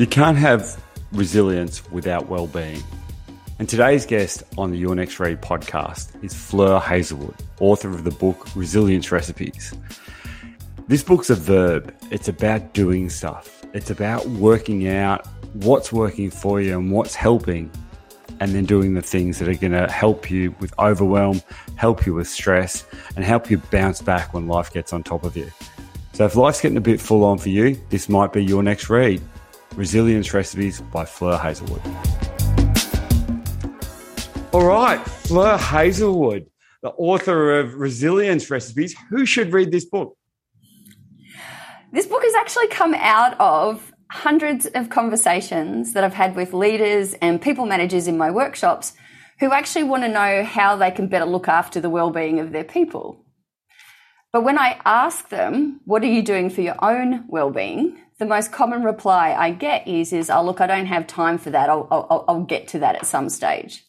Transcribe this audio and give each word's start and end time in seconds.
You 0.00 0.06
can't 0.06 0.38
have 0.38 0.82
resilience 1.12 1.86
without 1.90 2.30
well-being. 2.30 2.82
And 3.58 3.68
today's 3.68 4.06
guest 4.06 4.42
on 4.56 4.70
the 4.70 4.78
Your 4.78 4.94
Next 4.94 5.20
Read 5.20 5.42
podcast 5.42 6.24
is 6.24 6.32
Fleur 6.32 6.80
Hazelwood, 6.80 7.34
author 7.60 7.90
of 7.90 8.04
the 8.04 8.10
book 8.10 8.48
Resilience 8.56 9.12
Recipes. 9.12 9.74
This 10.88 11.02
book's 11.02 11.28
a 11.28 11.34
verb. 11.34 11.94
It's 12.10 12.28
about 12.28 12.72
doing 12.72 13.10
stuff. 13.10 13.62
It's 13.74 13.90
about 13.90 14.24
working 14.26 14.88
out 14.88 15.26
what's 15.52 15.92
working 15.92 16.30
for 16.30 16.62
you 16.62 16.78
and 16.78 16.90
what's 16.90 17.14
helping, 17.14 17.70
and 18.40 18.54
then 18.54 18.64
doing 18.64 18.94
the 18.94 19.02
things 19.02 19.38
that 19.38 19.50
are 19.50 19.54
going 19.54 19.72
to 19.72 19.86
help 19.86 20.30
you 20.30 20.54
with 20.60 20.72
overwhelm, 20.78 21.42
help 21.76 22.06
you 22.06 22.14
with 22.14 22.26
stress, 22.26 22.86
and 23.16 23.24
help 23.26 23.50
you 23.50 23.58
bounce 23.70 24.00
back 24.00 24.32
when 24.32 24.48
life 24.48 24.72
gets 24.72 24.94
on 24.94 25.02
top 25.02 25.24
of 25.24 25.36
you. 25.36 25.50
So 26.14 26.24
if 26.24 26.36
life's 26.36 26.62
getting 26.62 26.78
a 26.78 26.80
bit 26.80 27.02
full 27.02 27.22
on 27.22 27.36
for 27.36 27.50
you, 27.50 27.78
this 27.90 28.08
might 28.08 28.32
be 28.32 28.42
your 28.42 28.62
next 28.62 28.88
read. 28.88 29.20
Resilience 29.80 30.34
Recipes 30.34 30.82
by 30.92 31.06
Fleur 31.06 31.38
Hazelwood. 31.38 31.80
All 34.52 34.66
right, 34.66 35.00
Fleur 35.06 35.56
Hazelwood, 35.56 36.50
the 36.82 36.90
author 36.90 37.58
of 37.58 37.76
Resilience 37.76 38.50
Recipes. 38.50 38.94
Who 39.08 39.24
should 39.24 39.54
read 39.54 39.72
this 39.72 39.86
book? 39.86 40.18
This 41.94 42.04
book 42.04 42.22
has 42.22 42.34
actually 42.34 42.68
come 42.68 42.92
out 42.92 43.40
of 43.40 43.90
hundreds 44.10 44.66
of 44.66 44.90
conversations 44.90 45.94
that 45.94 46.04
I've 46.04 46.12
had 46.12 46.36
with 46.36 46.52
leaders 46.52 47.14
and 47.14 47.40
people 47.40 47.64
managers 47.64 48.06
in 48.06 48.18
my 48.18 48.30
workshops 48.30 48.92
who 49.38 49.50
actually 49.50 49.84
want 49.84 50.02
to 50.02 50.10
know 50.10 50.44
how 50.44 50.76
they 50.76 50.90
can 50.90 51.08
better 51.08 51.24
look 51.24 51.48
after 51.48 51.80
the 51.80 51.88
well-being 51.88 52.38
of 52.38 52.52
their 52.52 52.64
people. 52.64 53.24
But 54.32 54.44
when 54.44 54.58
I 54.58 54.80
ask 54.84 55.28
them, 55.28 55.80
what 55.84 56.02
are 56.02 56.06
you 56.06 56.22
doing 56.22 56.50
for 56.50 56.60
your 56.60 56.76
own 56.84 57.24
well-being? 57.26 57.98
The 58.20 58.26
most 58.26 58.52
common 58.52 58.84
reply 58.84 59.34
I 59.36 59.50
get 59.50 59.88
is, 59.88 60.12
is, 60.12 60.30
oh, 60.30 60.42
look, 60.42 60.60
I 60.60 60.66
don't 60.68 60.86
have 60.86 61.06
time 61.06 61.36
for 61.36 61.50
that. 61.50 61.68
I'll, 61.68 61.88
I'll, 61.90 62.24
I'll 62.28 62.42
get 62.44 62.68
to 62.68 62.78
that 62.78 62.94
at 62.94 63.06
some 63.06 63.28
stage. 63.28 63.84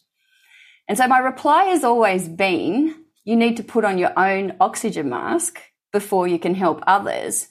And 0.88 0.98
so 0.98 1.06
my 1.06 1.18
reply 1.18 1.64
has 1.66 1.84
always 1.84 2.28
been, 2.28 2.94
you 3.24 3.36
need 3.36 3.56
to 3.58 3.62
put 3.62 3.84
on 3.84 3.98
your 3.98 4.18
own 4.18 4.56
oxygen 4.58 5.10
mask 5.10 5.60
before 5.92 6.26
you 6.26 6.40
can 6.40 6.54
help 6.54 6.82
others. 6.86 7.48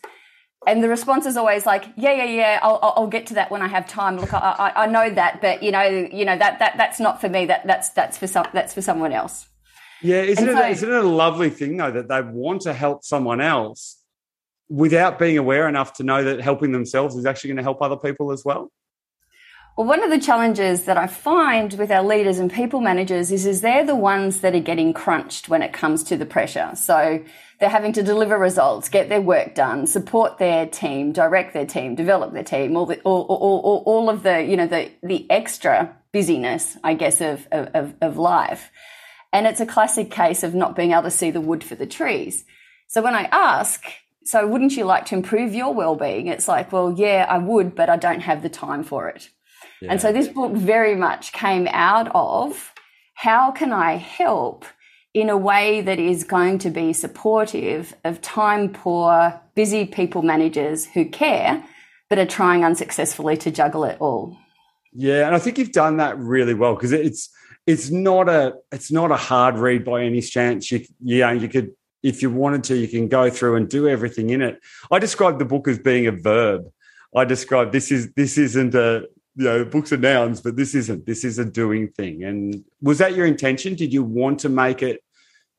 And 0.68 0.84
the 0.84 0.90
response 0.90 1.26
is 1.26 1.38
always 1.38 1.66
like, 1.66 1.86
yeah, 1.96 2.12
yeah, 2.12 2.26
yeah, 2.26 2.60
I'll, 2.62 2.80
I'll 2.82 3.08
get 3.08 3.28
to 3.28 3.36
that 3.36 3.52
when 3.52 3.62
I 3.62 3.68
have 3.68 3.88
time. 3.88 4.18
Look, 4.18 4.34
I, 4.34 4.38
I, 4.38 4.84
I 4.84 4.86
know 4.88 5.10
that, 5.10 5.40
but 5.42 5.64
you 5.64 5.72
know, 5.72 5.84
you 5.84 6.26
know, 6.26 6.38
that, 6.38 6.60
that, 6.60 6.76
that's 6.78 7.00
not 7.00 7.22
for 7.22 7.30
me. 7.30 7.46
That, 7.46 7.66
that's, 7.66 7.90
that's 7.90 8.18
for 8.18 8.28
some, 8.28 8.48
that's 8.54 8.74
for 8.74 8.82
someone 8.82 9.14
else. 9.14 9.48
Yeah, 10.02 10.22
isn't 10.22 10.48
it, 10.48 10.54
so, 10.54 10.68
isn't 10.68 10.90
it 10.90 10.96
a 10.96 11.08
lovely 11.08 11.50
thing 11.50 11.78
though 11.78 11.92
that 11.92 12.08
they 12.08 12.22
want 12.22 12.62
to 12.62 12.74
help 12.74 13.04
someone 13.04 13.42
else 13.42 13.98
without 14.70 15.20
being 15.20 15.38
aware 15.38 15.68
enough 15.68 15.94
to 15.94 16.04
know 16.04 16.24
that 16.24 16.42
helping 16.42 16.72
themselves 16.72 17.16
is 17.16 17.26
actually 17.26 17.50
going 17.50 17.58
to 17.58 17.64
help 17.64 17.82
other 17.82 17.98
people 17.98 18.32
as 18.32 18.44
well? 18.44 18.72
Well, 19.78 19.88
one 19.88 20.04
of 20.04 20.10
the 20.10 20.20
challenges 20.20 20.84
that 20.84 20.98
I 20.98 21.08
find 21.08 21.74
with 21.74 21.92
our 21.92 22.04
leaders 22.04 22.40
and 22.40 22.52
people 22.52 22.82
managers 22.82 23.32
is, 23.32 23.46
is 23.46 23.62
they're 23.62 23.86
the 23.86 23.96
ones 23.96 24.42
that 24.42 24.54
are 24.54 24.60
getting 24.60 24.94
crunched 24.94 25.48
when 25.48 25.62
it 25.62 25.72
comes 25.72 26.04
to 26.06 26.18
the 26.18 26.26
pressure. 26.26 26.72
So 26.76 27.24
they're 27.60 27.70
having 27.70 27.94
to 27.94 28.04
deliver 28.04 28.38
results, 28.38 28.90
get 28.90 29.08
their 29.08 29.22
work 29.22 29.56
done, 29.56 29.88
support 29.88 30.40
their 30.40 30.66
team, 30.66 31.14
direct 31.14 31.54
their 31.54 31.66
team, 31.66 31.96
develop 31.96 32.34
their 32.34 32.44
team, 32.44 32.76
all 32.76 32.86
the, 32.86 33.00
all, 33.02 33.22
all, 33.22 33.60
all, 33.60 33.84
all 33.86 34.10
of 34.10 34.24
the, 34.24 34.44
you 34.44 34.58
know, 34.58 34.68
the, 34.68 34.92
the 35.04 35.26
extra 35.30 35.96
busyness, 36.12 36.78
I 36.84 36.94
guess, 36.94 37.22
of, 37.22 37.48
of, 37.52 37.94
of 38.02 38.18
life. 38.18 38.72
And 39.34 39.48
it's 39.48 39.62
a 39.62 39.66
classic 39.66 40.12
case 40.12 40.44
of 40.44 40.54
not 40.54 40.76
being 40.76 40.92
able 40.92 41.04
to 41.04 41.12
see 41.12 41.32
the 41.32 41.42
wood 41.42 41.64
for 41.64 41.76
the 41.76 41.86
trees. 41.86 42.44
So 42.88 43.02
when 43.02 43.16
I 43.16 43.30
ask, 43.32 43.84
so 44.24 44.46
wouldn't 44.46 44.76
you 44.76 44.84
like 44.84 45.06
to 45.06 45.16
improve 45.16 45.56
your 45.56 45.74
well-being? 45.74 46.28
It's 46.28 46.48
like, 46.48 46.72
well, 46.72 46.94
yeah, 46.98 47.26
I 47.30 47.38
would, 47.38 47.74
but 47.74 47.90
I 47.90 47.98
don't 47.98 48.20
have 48.22 48.44
the 48.44 48.50
time 48.50 48.84
for 48.84 49.08
it. 49.10 49.30
Yeah. 49.82 49.92
And 49.92 50.02
so 50.02 50.12
this 50.12 50.28
book 50.28 50.54
very 50.54 50.96
much 50.96 51.32
came 51.32 51.68
out 51.72 52.12
of 52.14 52.74
how 53.14 53.52
can 53.52 53.72
I 53.72 53.94
help 53.94 54.66
in 55.14 55.30
a 55.30 55.38
way 55.38 55.82
that 55.82 56.00
is 56.00 56.24
going 56.24 56.58
to 56.60 56.70
be 56.70 56.94
supportive 56.94 57.94
of 58.04 58.22
time 58.22 58.70
poor, 58.70 59.40
busy 59.56 59.86
people 59.86 60.22
managers 60.22 60.86
who 60.86 61.06
care, 61.06 61.64
but 62.10 62.20
are 62.20 62.26
trying 62.26 62.64
unsuccessfully 62.64 63.38
to 63.38 63.52
juggle 63.52 63.84
it 63.84 63.98
all. 64.00 64.38
Yeah, 64.94 65.26
and 65.26 65.36
I 65.36 65.40
think 65.40 65.58
you've 65.58 65.72
done 65.72 65.98
that 65.98 66.18
really 66.18 66.54
well 66.54 66.76
because 66.76 66.92
it's 66.92 67.30
it's 67.68 67.90
not 67.90 68.30
a 68.30 68.54
it's 68.72 68.92
not 68.92 69.12
a 69.12 69.16
hard 69.16 69.58
read 69.58 69.86
by 69.86 70.04
any 70.04 70.22
chance. 70.22 70.72
You 70.72 70.86
yeah, 71.00 71.32
you 71.32 71.48
could 71.48 71.72
if 72.04 72.22
you 72.22 72.32
wanted 72.32 72.64
to, 72.66 72.76
you 72.76 72.88
can 72.88 73.08
go 73.08 73.30
through 73.30 73.56
and 73.56 73.70
do 73.70 73.88
everything 73.88 74.32
in 74.32 74.42
it. 74.42 74.60
I 74.90 75.00
describe 75.00 75.38
the 75.40 75.46
book 75.46 75.68
as 75.68 75.78
being 75.78 76.08
a 76.08 76.12
verb. 76.12 76.64
I 77.16 77.26
describe 77.26 77.72
this 77.72 77.92
is 77.92 78.12
this 78.14 78.38
isn't 78.38 78.74
a 78.74 79.08
you 79.36 79.46
know 79.46 79.66
books 79.66 79.92
are 79.92 79.98
nouns, 79.98 80.42
but 80.42 80.56
this 80.56 80.76
isn't. 80.76 81.06
This 81.06 81.24
is 81.24 81.40
a 81.40 81.46
doing 81.46 81.90
thing. 81.90 82.24
And 82.24 82.64
was 82.82 82.98
that 82.98 83.16
your 83.16 83.26
intention? 83.26 83.76
Did 83.76 83.94
you 83.94 84.04
want 84.04 84.40
to 84.40 84.50
make 84.50 84.82
it 84.82 85.02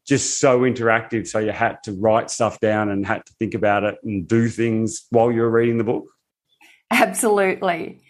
just 0.05 0.41
so 0.41 0.61
interactive, 0.61 1.29
so 1.29 1.39
you 1.39 1.53
had 1.53 1.79
to 1.85 1.93
write 1.93 2.31
stuff 2.31 2.59
down 2.59 2.91
and 2.91 3.07
had 3.07 3.25
to 3.25 3.33
think 3.39 3.55
about 3.55 3.85
it 3.85 3.97
and 4.03 4.27
do 4.27 4.49
things 4.49 5.07
while 5.11 5.31
you 5.31 5.43
were 5.43 5.51
reading 5.51 5.79
the 5.79 5.85
book? 5.85 6.07
Absolutely. 6.91 8.02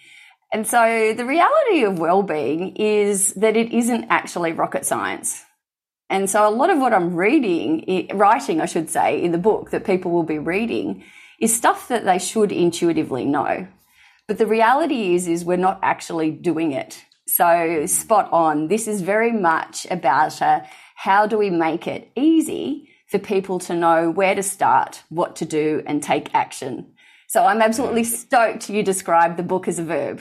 And 0.52 0.66
so 0.66 1.14
the 1.16 1.24
reality 1.24 1.84
of 1.84 1.98
well-being 1.98 2.76
is 2.76 3.32
that 3.34 3.56
it 3.56 3.72
isn't 3.72 4.06
actually 4.10 4.52
rocket 4.52 4.84
science. 4.84 5.42
And 6.10 6.28
so 6.28 6.46
a 6.46 6.50
lot 6.50 6.68
of 6.68 6.78
what 6.78 6.92
I'm 6.92 7.16
reading, 7.16 8.06
writing, 8.12 8.60
I 8.60 8.66
should 8.66 8.90
say, 8.90 9.22
in 9.22 9.32
the 9.32 9.38
book 9.38 9.70
that 9.70 9.86
people 9.86 10.10
will 10.10 10.24
be 10.24 10.38
reading 10.38 11.04
is 11.40 11.56
stuff 11.56 11.88
that 11.88 12.04
they 12.04 12.18
should 12.18 12.52
intuitively 12.52 13.24
know. 13.24 13.66
But 14.28 14.36
the 14.36 14.46
reality 14.46 15.14
is, 15.14 15.26
is 15.26 15.44
we're 15.44 15.56
not 15.56 15.80
actually 15.82 16.30
doing 16.30 16.72
it. 16.72 17.02
So 17.26 17.86
spot 17.86 18.28
on. 18.30 18.68
This 18.68 18.86
is 18.86 19.00
very 19.00 19.32
much 19.32 19.86
about 19.90 20.42
uh, 20.42 20.60
how 20.96 21.26
do 21.26 21.38
we 21.38 21.48
make 21.48 21.86
it 21.86 22.10
easy 22.14 22.90
for 23.08 23.18
people 23.18 23.58
to 23.60 23.74
know 23.74 24.10
where 24.10 24.34
to 24.34 24.42
start, 24.42 25.02
what 25.08 25.36
to 25.36 25.46
do, 25.46 25.82
and 25.86 26.02
take 26.02 26.34
action. 26.34 26.92
So 27.28 27.44
I'm 27.46 27.62
absolutely 27.62 28.04
stoked 28.04 28.68
you 28.68 28.82
described 28.82 29.38
the 29.38 29.42
book 29.42 29.66
as 29.66 29.78
a 29.78 29.84
verb. 29.84 30.20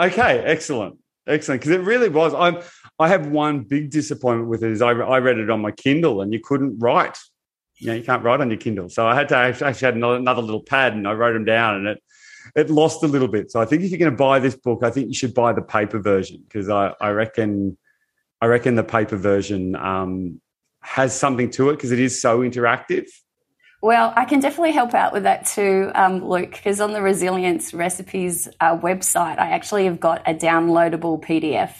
Okay, 0.00 0.38
excellent, 0.40 0.98
excellent. 1.26 1.60
Because 1.60 1.76
it 1.76 1.82
really 1.82 2.08
was. 2.08 2.34
I'm. 2.34 2.58
I 2.98 3.08
have 3.08 3.26
one 3.26 3.60
big 3.60 3.90
disappointment 3.90 4.48
with 4.48 4.62
it 4.62 4.70
is 4.70 4.82
I, 4.82 4.90
I 4.90 5.18
read 5.18 5.38
it 5.38 5.50
on 5.50 5.60
my 5.60 5.70
Kindle 5.72 6.20
and 6.20 6.32
you 6.32 6.40
couldn't 6.42 6.78
write. 6.78 7.18
You 7.76 7.88
know, 7.88 7.94
you 7.94 8.04
can't 8.04 8.22
write 8.22 8.40
on 8.40 8.50
your 8.50 8.58
Kindle. 8.58 8.88
So 8.88 9.06
I 9.06 9.14
had 9.14 9.28
to 9.30 9.36
I 9.36 9.48
actually 9.48 9.74
had 9.74 9.96
another, 9.96 10.42
little 10.42 10.62
pad 10.62 10.92
and 10.92 11.08
I 11.08 11.12
wrote 11.12 11.32
them 11.32 11.44
down 11.44 11.76
and 11.76 11.86
it 11.88 12.02
it 12.54 12.70
lost 12.70 13.02
a 13.02 13.06
little 13.06 13.28
bit. 13.28 13.50
So 13.50 13.60
I 13.60 13.64
think 13.64 13.82
if 13.82 13.90
you're 13.90 13.98
going 13.98 14.10
to 14.10 14.16
buy 14.16 14.38
this 14.38 14.56
book, 14.56 14.82
I 14.82 14.90
think 14.90 15.08
you 15.08 15.14
should 15.14 15.34
buy 15.34 15.52
the 15.52 15.62
paper 15.62 15.98
version 15.98 16.42
because 16.42 16.68
I, 16.68 16.94
I 17.00 17.10
reckon 17.10 17.76
I 18.40 18.46
reckon 18.46 18.74
the 18.74 18.84
paper 18.84 19.16
version 19.16 19.74
um, 19.76 20.40
has 20.80 21.14
something 21.14 21.50
to 21.52 21.70
it 21.70 21.74
because 21.74 21.92
it 21.92 22.00
is 22.00 22.20
so 22.20 22.40
interactive. 22.40 23.08
Well, 23.82 24.12
I 24.16 24.26
can 24.26 24.38
definitely 24.38 24.70
help 24.70 24.94
out 24.94 25.12
with 25.12 25.24
that 25.24 25.44
too, 25.44 25.90
um, 25.96 26.24
Luke, 26.24 26.52
because 26.52 26.80
on 26.80 26.92
the 26.92 27.02
Resilience 27.02 27.74
Recipes 27.74 28.48
uh, 28.60 28.78
website, 28.78 29.40
I 29.40 29.50
actually 29.50 29.86
have 29.86 29.98
got 29.98 30.22
a 30.24 30.34
downloadable 30.34 31.20
PDF 31.20 31.74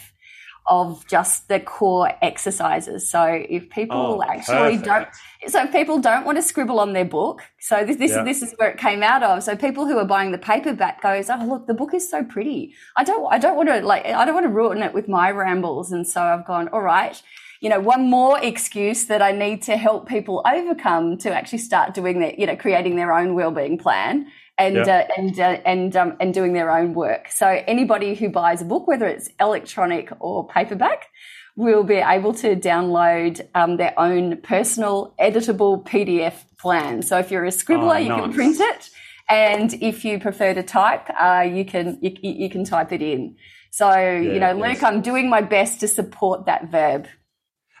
of 0.67 1.07
just 1.07 1.47
the 1.47 1.61
core 1.61 2.11
exercises. 2.21 3.09
So 3.09 3.23
if 3.23 3.69
people 3.69 4.21
oh, 4.21 4.23
actually 4.23 4.79
perfect. 4.79 5.15
don't, 5.43 5.51
so 5.51 5.67
people 5.67 5.99
don't 5.99 6.25
want 6.25 6.37
to 6.37 6.41
scribble 6.41 6.81
on 6.81 6.91
their 6.91 7.05
book. 7.05 7.41
So 7.59 7.85
this 7.85 7.95
this, 7.95 8.11
yeah. 8.11 8.23
this 8.23 8.41
is 8.41 8.53
where 8.57 8.69
it 8.69 8.77
came 8.77 9.01
out 9.01 9.23
of. 9.23 9.41
So 9.43 9.55
people 9.55 9.85
who 9.85 9.97
are 9.97 10.05
buying 10.05 10.33
the 10.33 10.37
paperback 10.37 11.01
goes, 11.01 11.29
oh 11.29 11.45
look, 11.45 11.67
the 11.67 11.73
book 11.73 11.93
is 11.93 12.09
so 12.09 12.23
pretty. 12.23 12.73
I 12.97 13.05
don't 13.05 13.25
I 13.31 13.37
don't 13.37 13.55
want 13.55 13.69
to 13.69 13.79
like 13.79 14.05
I 14.05 14.25
don't 14.25 14.33
want 14.33 14.45
to 14.45 14.51
ruin 14.51 14.81
it 14.81 14.93
with 14.93 15.07
my 15.07 15.31
rambles. 15.31 15.93
And 15.93 16.05
so 16.05 16.21
I've 16.21 16.45
gone, 16.45 16.67
all 16.69 16.81
right 16.81 17.21
you 17.63 17.69
know, 17.69 17.79
one 17.79 18.09
more 18.09 18.37
excuse 18.43 19.05
that 19.05 19.21
I 19.21 19.31
need 19.31 19.61
to 19.63 19.77
help 19.77 20.05
people 20.05 20.43
overcome 20.45 21.17
to 21.19 21.33
actually 21.33 21.59
start 21.59 21.93
doing 21.93 22.19
that, 22.19 22.37
you 22.37 22.45
know, 22.45 22.57
creating 22.57 22.97
their 22.97 23.13
own 23.13 23.35
well-being 23.35 23.77
plan 23.77 24.27
and 24.57 24.75
yeah. 24.75 25.07
uh, 25.07 25.07
and 25.17 25.39
uh, 25.39 25.57
and 25.65 25.95
um, 25.95 26.17
and 26.19 26.33
doing 26.33 26.51
their 26.51 26.69
own 26.69 26.93
work. 26.93 27.29
So 27.29 27.47
anybody 27.47 28.15
who 28.15 28.27
buys 28.27 28.61
a 28.61 28.65
book, 28.65 28.85
whether 28.85 29.05
it's 29.05 29.29
electronic 29.39 30.11
or 30.19 30.45
paperback, 30.45 31.07
will 31.55 31.85
be 31.85 31.95
able 31.95 32.33
to 32.33 32.57
download 32.57 33.39
um, 33.55 33.77
their 33.77 33.97
own 33.97 34.41
personal 34.41 35.15
editable 35.17 35.85
PDF 35.85 36.43
plan. 36.59 37.01
So 37.01 37.17
if 37.17 37.31
you're 37.31 37.45
a 37.45 37.49
scribbler, 37.51 37.95
oh, 37.95 37.97
you 37.97 38.13
can 38.13 38.33
print 38.33 38.57
it, 38.59 38.89
and 39.29 39.73
if 39.75 40.03
you 40.03 40.19
prefer 40.19 40.53
to 40.53 40.63
type, 40.63 41.09
uh, 41.17 41.47
you 41.49 41.63
can 41.63 41.97
you, 42.01 42.13
you, 42.21 42.49
can 42.49 42.65
type 42.65 42.91
it 42.91 43.01
in. 43.01 43.37
So 43.71 43.89
yeah, 43.89 44.19
you 44.19 44.39
know, 44.41 44.51
Luke, 44.51 44.81
yes. 44.81 44.83
I'm 44.83 45.01
doing 45.01 45.29
my 45.29 45.39
best 45.39 45.79
to 45.79 45.87
support 45.87 46.45
that 46.47 46.69
verb. 46.69 47.07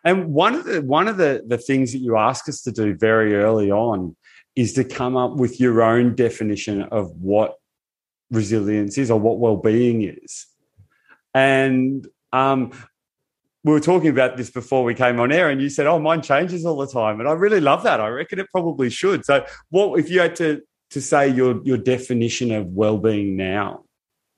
And 0.03 0.33
one 0.33 0.55
of 0.55 0.65
the 0.65 0.81
one 0.81 1.07
of 1.07 1.17
the, 1.17 1.43
the 1.47 1.57
things 1.57 1.93
that 1.93 1.99
you 1.99 2.17
ask 2.17 2.49
us 2.49 2.61
to 2.63 2.71
do 2.71 2.95
very 2.95 3.35
early 3.35 3.71
on 3.71 4.15
is 4.55 4.73
to 4.73 4.83
come 4.83 5.15
up 5.15 5.35
with 5.35 5.59
your 5.59 5.81
own 5.81 6.15
definition 6.15 6.83
of 6.83 7.11
what 7.11 7.55
resilience 8.29 8.97
is 8.97 9.09
or 9.09 9.19
what 9.19 9.39
well-being 9.39 10.03
is. 10.03 10.45
And 11.33 12.07
um, 12.31 12.71
we 13.63 13.71
were 13.71 13.79
talking 13.79 14.09
about 14.09 14.37
this 14.37 14.51
before 14.51 14.83
we 14.83 14.93
came 14.93 15.19
on 15.19 15.31
air, 15.31 15.49
and 15.49 15.61
you 15.61 15.69
said, 15.69 15.87
"Oh, 15.87 15.99
mine 15.99 16.21
changes 16.21 16.65
all 16.65 16.77
the 16.77 16.87
time," 16.87 17.19
and 17.19 17.29
I 17.29 17.31
really 17.31 17.61
love 17.61 17.83
that. 17.83 18.01
I 18.01 18.09
reckon 18.09 18.39
it 18.39 18.47
probably 18.51 18.89
should. 18.89 19.25
So, 19.25 19.45
what 19.69 19.99
if 19.99 20.09
you 20.09 20.19
had 20.19 20.35
to 20.37 20.61
to 20.91 21.01
say 21.01 21.29
your 21.29 21.61
your 21.63 21.77
definition 21.77 22.51
of 22.51 22.67
well-being 22.67 23.35
now? 23.37 23.83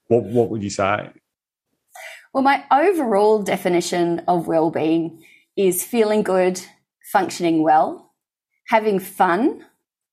what 0.08 0.24
what 0.24 0.50
would 0.50 0.64
you 0.64 0.70
say? 0.70 1.12
Well, 2.34 2.44
my 2.44 2.66
overall 2.72 3.42
definition 3.42 4.20
of 4.28 4.48
well-being 4.48 5.24
is 5.58 5.84
feeling 5.84 6.24
good, 6.24 6.62
functioning 7.12 7.64
well, 7.64 8.14
having 8.68 9.00
fun, 9.00 9.66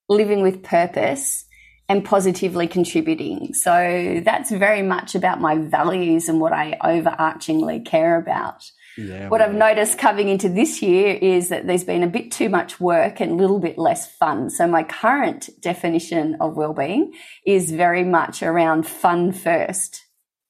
living 0.08 0.42
with 0.42 0.62
purpose, 0.62 1.46
and 1.88 2.04
positively 2.04 2.66
contributing. 2.66 3.52
So 3.52 4.22
that's 4.24 4.50
very 4.50 4.82
much 4.82 5.14
about 5.14 5.40
my 5.40 5.58
values 5.58 6.28
and 6.28 6.40
what 6.40 6.52
I 6.52 6.78
overarchingly 6.82 7.84
care 7.84 8.16
about. 8.16 8.64
Yeah, 8.96 9.28
what 9.28 9.40
I've 9.40 9.54
noticed 9.54 9.98
coming 9.98 10.28
into 10.28 10.48
this 10.48 10.82
year 10.82 11.18
is 11.20 11.48
that 11.48 11.66
there's 11.66 11.84
been 11.84 12.02
a 12.02 12.08
bit 12.08 12.30
too 12.30 12.48
much 12.48 12.78
work 12.78 13.20
and 13.20 13.32
a 13.32 13.34
little 13.34 13.58
bit 13.58 13.78
less 13.78 14.06
fun. 14.16 14.50
So 14.50 14.66
my 14.66 14.82
current 14.82 15.48
definition 15.60 16.36
of 16.40 16.56
well-being 16.56 17.12
is 17.46 17.70
very 17.70 18.04
much 18.04 18.42
around 18.42 18.86
fun 18.86 19.32
first. 19.32 20.01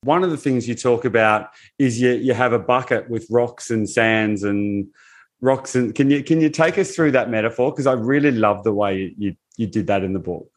One 0.05 0.25
of 0.25 0.31
the 0.31 0.37
things 0.37 0.69
you 0.69 0.75
talk 0.75 1.05
about 1.05 1.51
is 1.79 2.01
you, 2.01 2.13
you 2.13 2.35
have 2.35 2.53
a 2.53 2.59
bucket 2.59 3.09
with 3.09 3.27
rocks 3.31 3.71
and 3.71 3.89
sands 3.89 4.43
and 4.43 4.89
rocks 5.41 5.75
and 5.75 5.95
can 5.95 6.11
you 6.11 6.23
can 6.23 6.41
you 6.41 6.49
take 6.49 6.79
us 6.79 6.95
through 6.95 7.13
that 7.13 7.31
metaphor 7.31 7.71
because 7.71 7.87
I 7.87 7.93
really 7.93 8.31
love 8.31 8.65
the 8.65 8.73
way 8.73 9.15
you 9.19 9.37
you 9.57 9.67
did 9.67 9.87
that 9.89 10.03
in 10.03 10.13
the 10.13 10.19
book. 10.19 10.49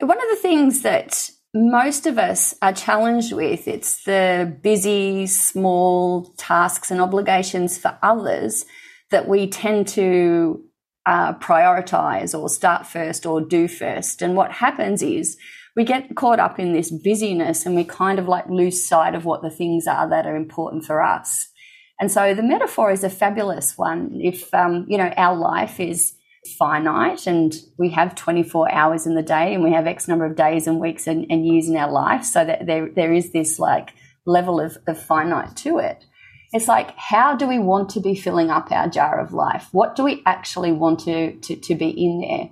One 0.00 0.18
of 0.18 0.28
the 0.28 0.36
things 0.36 0.82
that 0.82 1.30
most 1.54 2.06
of 2.06 2.18
us 2.18 2.54
are 2.62 2.72
challenged 2.72 3.32
with 3.32 3.66
it's 3.66 4.04
the 4.04 4.54
busy, 4.62 5.26
small 5.26 6.34
tasks 6.36 6.90
and 6.90 7.00
obligations 7.00 7.78
for 7.78 7.98
others 8.02 8.66
that 9.10 9.28
we 9.28 9.48
tend 9.48 9.88
to 9.88 10.62
uh, 11.06 11.34
prioritize 11.34 12.38
or 12.38 12.48
start 12.48 12.86
first 12.86 13.26
or 13.26 13.40
do 13.40 13.66
first. 13.66 14.22
And 14.22 14.36
what 14.36 14.52
happens 14.52 15.02
is 15.02 15.36
we 15.76 15.84
get 15.84 16.14
caught 16.16 16.40
up 16.40 16.58
in 16.58 16.72
this 16.72 16.90
busyness 16.90 17.66
and 17.66 17.74
we 17.76 17.84
kind 17.84 18.18
of 18.18 18.28
like 18.28 18.48
lose 18.48 18.86
sight 18.86 19.14
of 19.14 19.24
what 19.24 19.42
the 19.42 19.50
things 19.50 19.86
are 19.86 20.08
that 20.08 20.26
are 20.26 20.36
important 20.36 20.84
for 20.84 21.02
us. 21.02 21.48
And 22.00 22.10
so 22.10 22.34
the 22.34 22.42
metaphor 22.42 22.90
is 22.90 23.04
a 23.04 23.10
fabulous 23.10 23.76
one. 23.76 24.18
If, 24.22 24.52
um, 24.54 24.86
you 24.88 24.96
know, 24.96 25.12
our 25.16 25.36
life 25.36 25.78
is 25.78 26.14
finite 26.58 27.26
and 27.26 27.54
we 27.78 27.90
have 27.90 28.14
24 28.14 28.72
hours 28.72 29.06
in 29.06 29.14
the 29.14 29.22
day 29.22 29.54
and 29.54 29.62
we 29.62 29.72
have 29.72 29.86
X 29.86 30.08
number 30.08 30.24
of 30.24 30.36
days 30.36 30.66
and 30.66 30.80
weeks 30.80 31.06
and, 31.06 31.26
and 31.28 31.46
years 31.46 31.68
in 31.68 31.76
our 31.76 31.90
life. 31.90 32.24
So 32.24 32.44
that 32.44 32.66
there, 32.66 32.88
there 32.88 33.12
is 33.12 33.32
this 33.32 33.58
like 33.58 33.90
level 34.26 34.60
of, 34.60 34.78
of 34.86 35.00
finite 35.00 35.56
to 35.56 35.78
it. 35.78 36.06
It's 36.52 36.66
like, 36.66 36.96
how 36.96 37.36
do 37.36 37.46
we 37.46 37.58
want 37.58 37.90
to 37.90 38.00
be 38.00 38.16
filling 38.16 38.50
up 38.50 38.72
our 38.72 38.88
jar 38.88 39.20
of 39.20 39.32
life? 39.32 39.68
What 39.70 39.94
do 39.94 40.02
we 40.02 40.22
actually 40.26 40.72
want 40.72 41.00
to, 41.00 41.32
to, 41.32 41.54
to 41.54 41.74
be 41.74 41.90
in 41.90 42.20
there? 42.22 42.50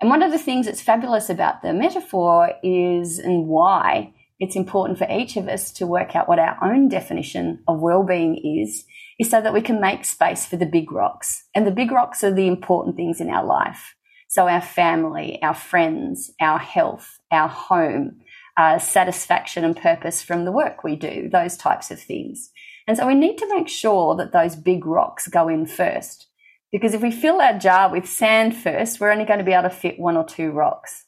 And 0.00 0.10
one 0.10 0.22
of 0.22 0.30
the 0.30 0.38
things 0.38 0.66
that's 0.66 0.80
fabulous 0.80 1.28
about 1.28 1.62
the 1.62 1.72
metaphor 1.72 2.52
is, 2.62 3.18
and 3.18 3.48
why 3.48 4.14
it's 4.38 4.54
important 4.54 4.96
for 4.98 5.08
each 5.10 5.36
of 5.36 5.48
us 5.48 5.72
to 5.72 5.86
work 5.86 6.14
out 6.14 6.28
what 6.28 6.38
our 6.38 6.56
own 6.62 6.88
definition 6.88 7.64
of 7.66 7.80
well-being 7.80 8.36
is, 8.36 8.84
is 9.18 9.28
so 9.28 9.40
that 9.40 9.52
we 9.52 9.60
can 9.60 9.80
make 9.80 10.04
space 10.04 10.46
for 10.46 10.56
the 10.56 10.66
big 10.66 10.92
rocks. 10.92 11.44
And 11.52 11.66
the 11.66 11.72
big 11.72 11.90
rocks 11.90 12.22
are 12.22 12.32
the 12.32 12.46
important 12.46 12.94
things 12.94 13.20
in 13.20 13.28
our 13.28 13.44
life. 13.44 13.96
So 14.28 14.46
our 14.46 14.60
family, 14.60 15.42
our 15.42 15.54
friends, 15.54 16.30
our 16.40 16.58
health, 16.58 17.18
our 17.32 17.48
home, 17.48 18.20
uh, 18.56 18.78
satisfaction 18.78 19.64
and 19.64 19.76
purpose 19.76 20.22
from 20.22 20.44
the 20.44 20.52
work 20.52 20.84
we 20.84 20.94
do, 20.94 21.28
those 21.28 21.56
types 21.56 21.90
of 21.90 22.00
things. 22.00 22.50
And 22.86 22.96
so 22.96 23.06
we 23.06 23.14
need 23.14 23.38
to 23.38 23.54
make 23.54 23.68
sure 23.68 24.14
that 24.16 24.32
those 24.32 24.54
big 24.54 24.86
rocks 24.86 25.26
go 25.26 25.48
in 25.48 25.66
first. 25.66 26.27
Because 26.70 26.94
if 26.94 27.02
we 27.02 27.10
fill 27.10 27.40
our 27.40 27.58
jar 27.58 27.90
with 27.90 28.08
sand 28.08 28.56
first, 28.56 29.00
we're 29.00 29.10
only 29.10 29.24
going 29.24 29.38
to 29.38 29.44
be 29.44 29.52
able 29.52 29.68
to 29.68 29.74
fit 29.74 29.98
one 29.98 30.16
or 30.16 30.24
two 30.24 30.50
rocks. 30.50 31.04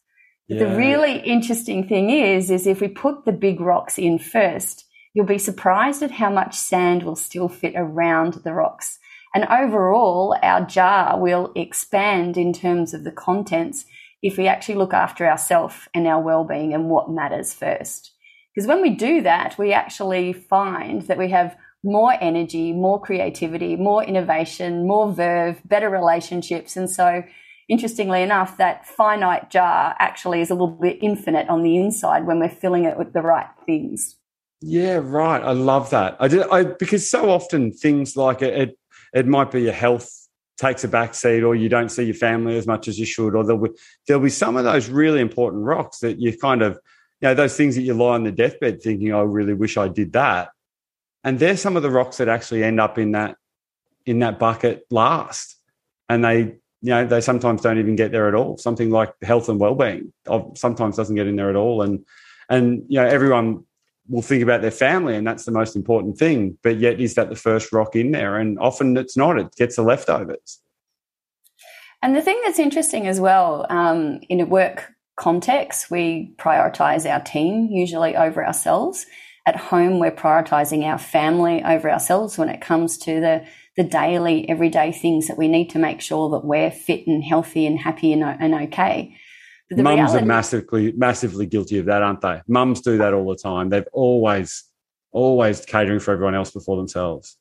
Yeah. 0.48 0.60
The 0.60 0.76
really 0.76 1.18
interesting 1.20 1.86
thing 1.86 2.10
is, 2.10 2.50
is 2.50 2.66
if 2.66 2.80
we 2.80 2.88
put 2.88 3.24
the 3.24 3.32
big 3.32 3.60
rocks 3.60 3.98
in 3.98 4.18
first, 4.18 4.86
You'll 5.12 5.26
be 5.26 5.38
surprised 5.38 6.02
at 6.02 6.12
how 6.12 6.30
much 6.30 6.56
sand 6.56 7.02
will 7.02 7.16
still 7.16 7.48
fit 7.48 7.74
around 7.76 8.34
the 8.44 8.52
rocks. 8.52 8.98
And 9.34 9.44
overall, 9.44 10.36
our 10.42 10.64
jar 10.64 11.18
will 11.20 11.52
expand 11.56 12.36
in 12.36 12.52
terms 12.52 12.94
of 12.94 13.04
the 13.04 13.12
contents 13.12 13.86
if 14.22 14.36
we 14.36 14.46
actually 14.46 14.76
look 14.76 14.92
after 14.92 15.26
ourselves 15.26 15.88
and 15.94 16.06
our 16.06 16.22
well-being 16.22 16.74
and 16.74 16.88
what 16.88 17.10
matters 17.10 17.54
first. 17.54 18.12
Because 18.54 18.68
when 18.68 18.82
we 18.82 18.90
do 18.90 19.22
that, 19.22 19.56
we 19.58 19.72
actually 19.72 20.32
find 20.32 21.02
that 21.02 21.18
we 21.18 21.30
have 21.30 21.56
more 21.82 22.16
energy, 22.20 22.72
more 22.72 23.00
creativity, 23.00 23.76
more 23.76 24.04
innovation, 24.04 24.86
more 24.86 25.12
verve, 25.12 25.60
better 25.64 25.88
relationships. 25.88 26.76
And 26.76 26.90
so, 26.90 27.24
interestingly 27.68 28.22
enough, 28.22 28.56
that 28.58 28.86
finite 28.86 29.50
jar 29.50 29.96
actually 29.98 30.40
is 30.40 30.50
a 30.50 30.54
little 30.54 30.68
bit 30.68 30.98
infinite 31.00 31.48
on 31.48 31.62
the 31.62 31.76
inside 31.76 32.26
when 32.26 32.38
we're 32.38 32.48
filling 32.48 32.84
it 32.84 32.98
with 32.98 33.12
the 33.12 33.22
right 33.22 33.48
things. 33.64 34.16
Yeah, 34.62 35.00
right. 35.02 35.42
I 35.42 35.52
love 35.52 35.90
that. 35.90 36.16
I 36.20 36.28
did. 36.28 36.46
I 36.50 36.64
because 36.64 37.08
so 37.08 37.30
often 37.30 37.72
things 37.72 38.16
like 38.16 38.42
it, 38.42 38.54
it, 38.54 38.78
it 39.14 39.26
might 39.26 39.50
be 39.50 39.62
your 39.62 39.72
health 39.72 40.10
takes 40.58 40.84
a 40.84 40.88
backseat, 40.88 41.46
or 41.46 41.54
you 41.54 41.70
don't 41.70 41.88
see 41.88 42.04
your 42.04 42.14
family 42.14 42.58
as 42.58 42.66
much 42.66 42.86
as 42.86 42.98
you 42.98 43.06
should, 43.06 43.34
or 43.34 43.42
there'll 43.42 43.62
be 43.62 43.70
there'll 44.06 44.22
be 44.22 44.28
some 44.28 44.56
of 44.56 44.64
those 44.64 44.90
really 44.90 45.20
important 45.20 45.64
rocks 45.64 46.00
that 46.00 46.20
you 46.20 46.36
kind 46.36 46.60
of, 46.60 46.74
you 47.22 47.28
know, 47.28 47.34
those 47.34 47.56
things 47.56 47.74
that 47.76 47.82
you 47.82 47.94
lie 47.94 48.14
on 48.14 48.24
the 48.24 48.32
deathbed 48.32 48.82
thinking, 48.82 49.14
I 49.14 49.20
really 49.20 49.54
wish 49.54 49.78
I 49.78 49.88
did 49.88 50.12
that, 50.12 50.50
and 51.24 51.38
they're 51.38 51.56
some 51.56 51.76
of 51.76 51.82
the 51.82 51.90
rocks 51.90 52.18
that 52.18 52.28
actually 52.28 52.64
end 52.64 52.80
up 52.80 52.98
in 52.98 53.12
that 53.12 53.36
in 54.06 54.20
that 54.20 54.38
bucket 54.38 54.86
last, 54.90 55.56
and 56.08 56.24
they 56.24 56.56
you 56.82 56.90
know 56.90 57.06
they 57.06 57.20
sometimes 57.20 57.60
don't 57.60 57.78
even 57.78 57.96
get 57.96 58.12
there 58.12 58.28
at 58.28 58.34
all. 58.34 58.56
Something 58.56 58.90
like 58.90 59.12
health 59.22 59.48
and 59.48 59.60
well-being 59.60 60.12
sometimes 60.54 60.96
doesn't 60.96 61.16
get 61.16 61.26
in 61.26 61.36
there 61.36 61.50
at 61.50 61.56
all. 61.56 61.82
And 61.82 62.04
and 62.48 62.84
you 62.88 63.00
know 63.00 63.06
everyone 63.06 63.64
will 64.08 64.22
think 64.22 64.42
about 64.42 64.60
their 64.60 64.72
family 64.72 65.14
and 65.14 65.24
that's 65.24 65.44
the 65.44 65.52
most 65.52 65.76
important 65.76 66.18
thing. 66.18 66.58
But 66.62 66.78
yet 66.78 67.00
is 67.00 67.14
that 67.14 67.28
the 67.28 67.36
first 67.36 67.72
rock 67.72 67.94
in 67.94 68.10
there? 68.10 68.36
And 68.36 68.58
often 68.58 68.96
it's 68.96 69.16
not. 69.16 69.38
It 69.38 69.54
gets 69.54 69.76
the 69.76 69.82
leftovers. 69.82 70.58
And 72.02 72.16
the 72.16 72.22
thing 72.22 72.40
that's 72.44 72.58
interesting 72.58 73.06
as 73.06 73.20
well 73.20 73.66
um, 73.68 74.20
in 74.28 74.40
a 74.40 74.46
work 74.46 74.90
context 75.16 75.90
we 75.90 76.32
prioritize 76.38 77.08
our 77.08 77.20
team 77.20 77.68
usually 77.70 78.16
over 78.16 78.44
ourselves 78.44 79.04
at 79.50 79.56
home 79.56 79.98
we're 79.98 80.10
prioritizing 80.10 80.84
our 80.84 80.98
family 80.98 81.62
over 81.62 81.90
ourselves 81.90 82.38
when 82.38 82.48
it 82.48 82.60
comes 82.60 82.96
to 82.96 83.20
the 83.20 83.44
the 83.76 83.84
daily 83.84 84.48
everyday 84.48 84.90
things 84.92 85.28
that 85.28 85.38
we 85.38 85.48
need 85.48 85.70
to 85.70 85.78
make 85.78 86.00
sure 86.00 86.30
that 86.30 86.44
we're 86.44 86.70
fit 86.70 87.06
and 87.06 87.22
healthy 87.22 87.66
and 87.66 87.78
happy 87.78 88.12
and, 88.12 88.22
and 88.22 88.54
okay 88.54 89.14
Mums 89.70 89.86
reality- 89.86 90.24
are 90.24 90.26
massively, 90.26 90.92
massively 90.96 91.46
guilty 91.46 91.78
of 91.78 91.86
that, 91.86 92.02
aren't 92.02 92.20
they? 92.20 92.40
Mums 92.48 92.80
do 92.80 92.98
that 92.98 93.14
all 93.14 93.28
the 93.28 93.36
time. 93.36 93.68
They've 93.68 93.86
always, 93.92 94.64
always 95.12 95.64
catering 95.64 96.00
for 96.00 96.12
everyone 96.12 96.34
else 96.34 96.50
before 96.50 96.76
themselves. 96.76 97.36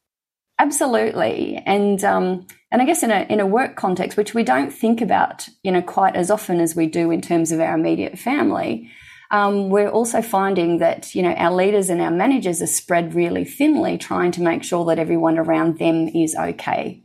Absolutely, 0.60 1.62
and 1.66 2.04
um, 2.04 2.46
and 2.70 2.82
I 2.82 2.86
guess 2.86 3.01
in 3.01 3.12
a 3.12 3.25
in 3.30 3.39
a 3.39 3.48
work 3.48 3.78
context, 3.78 4.18
which 4.18 4.34
we 4.34 4.44
don't 4.44 4.72
think 4.72 5.01
about, 5.01 5.48
you 5.63 5.72
know, 5.72 5.82
quite 5.82 6.16
as 6.16 6.30
often 6.30 6.60
as 6.60 6.75
we 6.75 6.86
do 6.86 7.12
in 7.12 7.22
terms 7.22 7.51
of 7.51 7.62
our 7.62 7.75
immediate 7.75 8.20
family, 8.20 8.92
um, 9.31 9.69
we're 9.69 9.89
also 9.89 10.21
finding 10.21 10.79
that 10.79 11.13
you 11.13 11.21
know 11.21 11.33
our 11.33 11.53
leaders 11.53 11.89
and 11.89 12.01
our 12.01 12.12
managers 12.12 12.62
are 12.62 12.67
spread 12.67 13.13
really 13.13 13.45
thinly, 13.45 13.98
trying 13.98 14.31
to 14.33 14.41
make 14.41 14.63
sure 14.63 14.86
that 14.86 15.00
everyone 15.00 15.38
around 15.38 15.77
them 15.77 16.07
is 16.07 16.36
okay. 16.36 17.03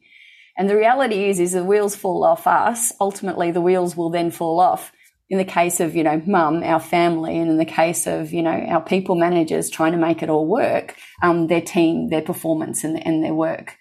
And 0.56 0.70
the 0.70 0.76
reality 0.76 1.28
is, 1.28 1.40
is 1.40 1.52
the 1.52 1.64
wheels 1.64 1.96
fall 1.96 2.24
off 2.24 2.46
us. 2.46 2.92
Ultimately, 3.00 3.50
the 3.50 3.60
wheels 3.60 3.96
will 3.96 4.10
then 4.10 4.30
fall 4.30 4.60
off 4.60 4.92
in 5.28 5.38
the 5.38 5.44
case 5.44 5.80
of, 5.80 5.96
you 5.96 6.04
know, 6.04 6.22
mum, 6.26 6.62
our 6.62 6.78
family, 6.78 7.38
and 7.38 7.50
in 7.50 7.56
the 7.56 7.64
case 7.64 8.06
of, 8.06 8.32
you 8.32 8.42
know, 8.42 8.52
our 8.68 8.80
people 8.80 9.16
managers 9.16 9.70
trying 9.70 9.92
to 9.92 9.98
make 9.98 10.22
it 10.22 10.28
all 10.28 10.46
work, 10.46 10.96
um, 11.22 11.48
their 11.48 11.60
team, 11.60 12.08
their 12.08 12.22
performance 12.22 12.84
and, 12.84 13.04
and 13.04 13.24
their 13.24 13.34
work. 13.34 13.76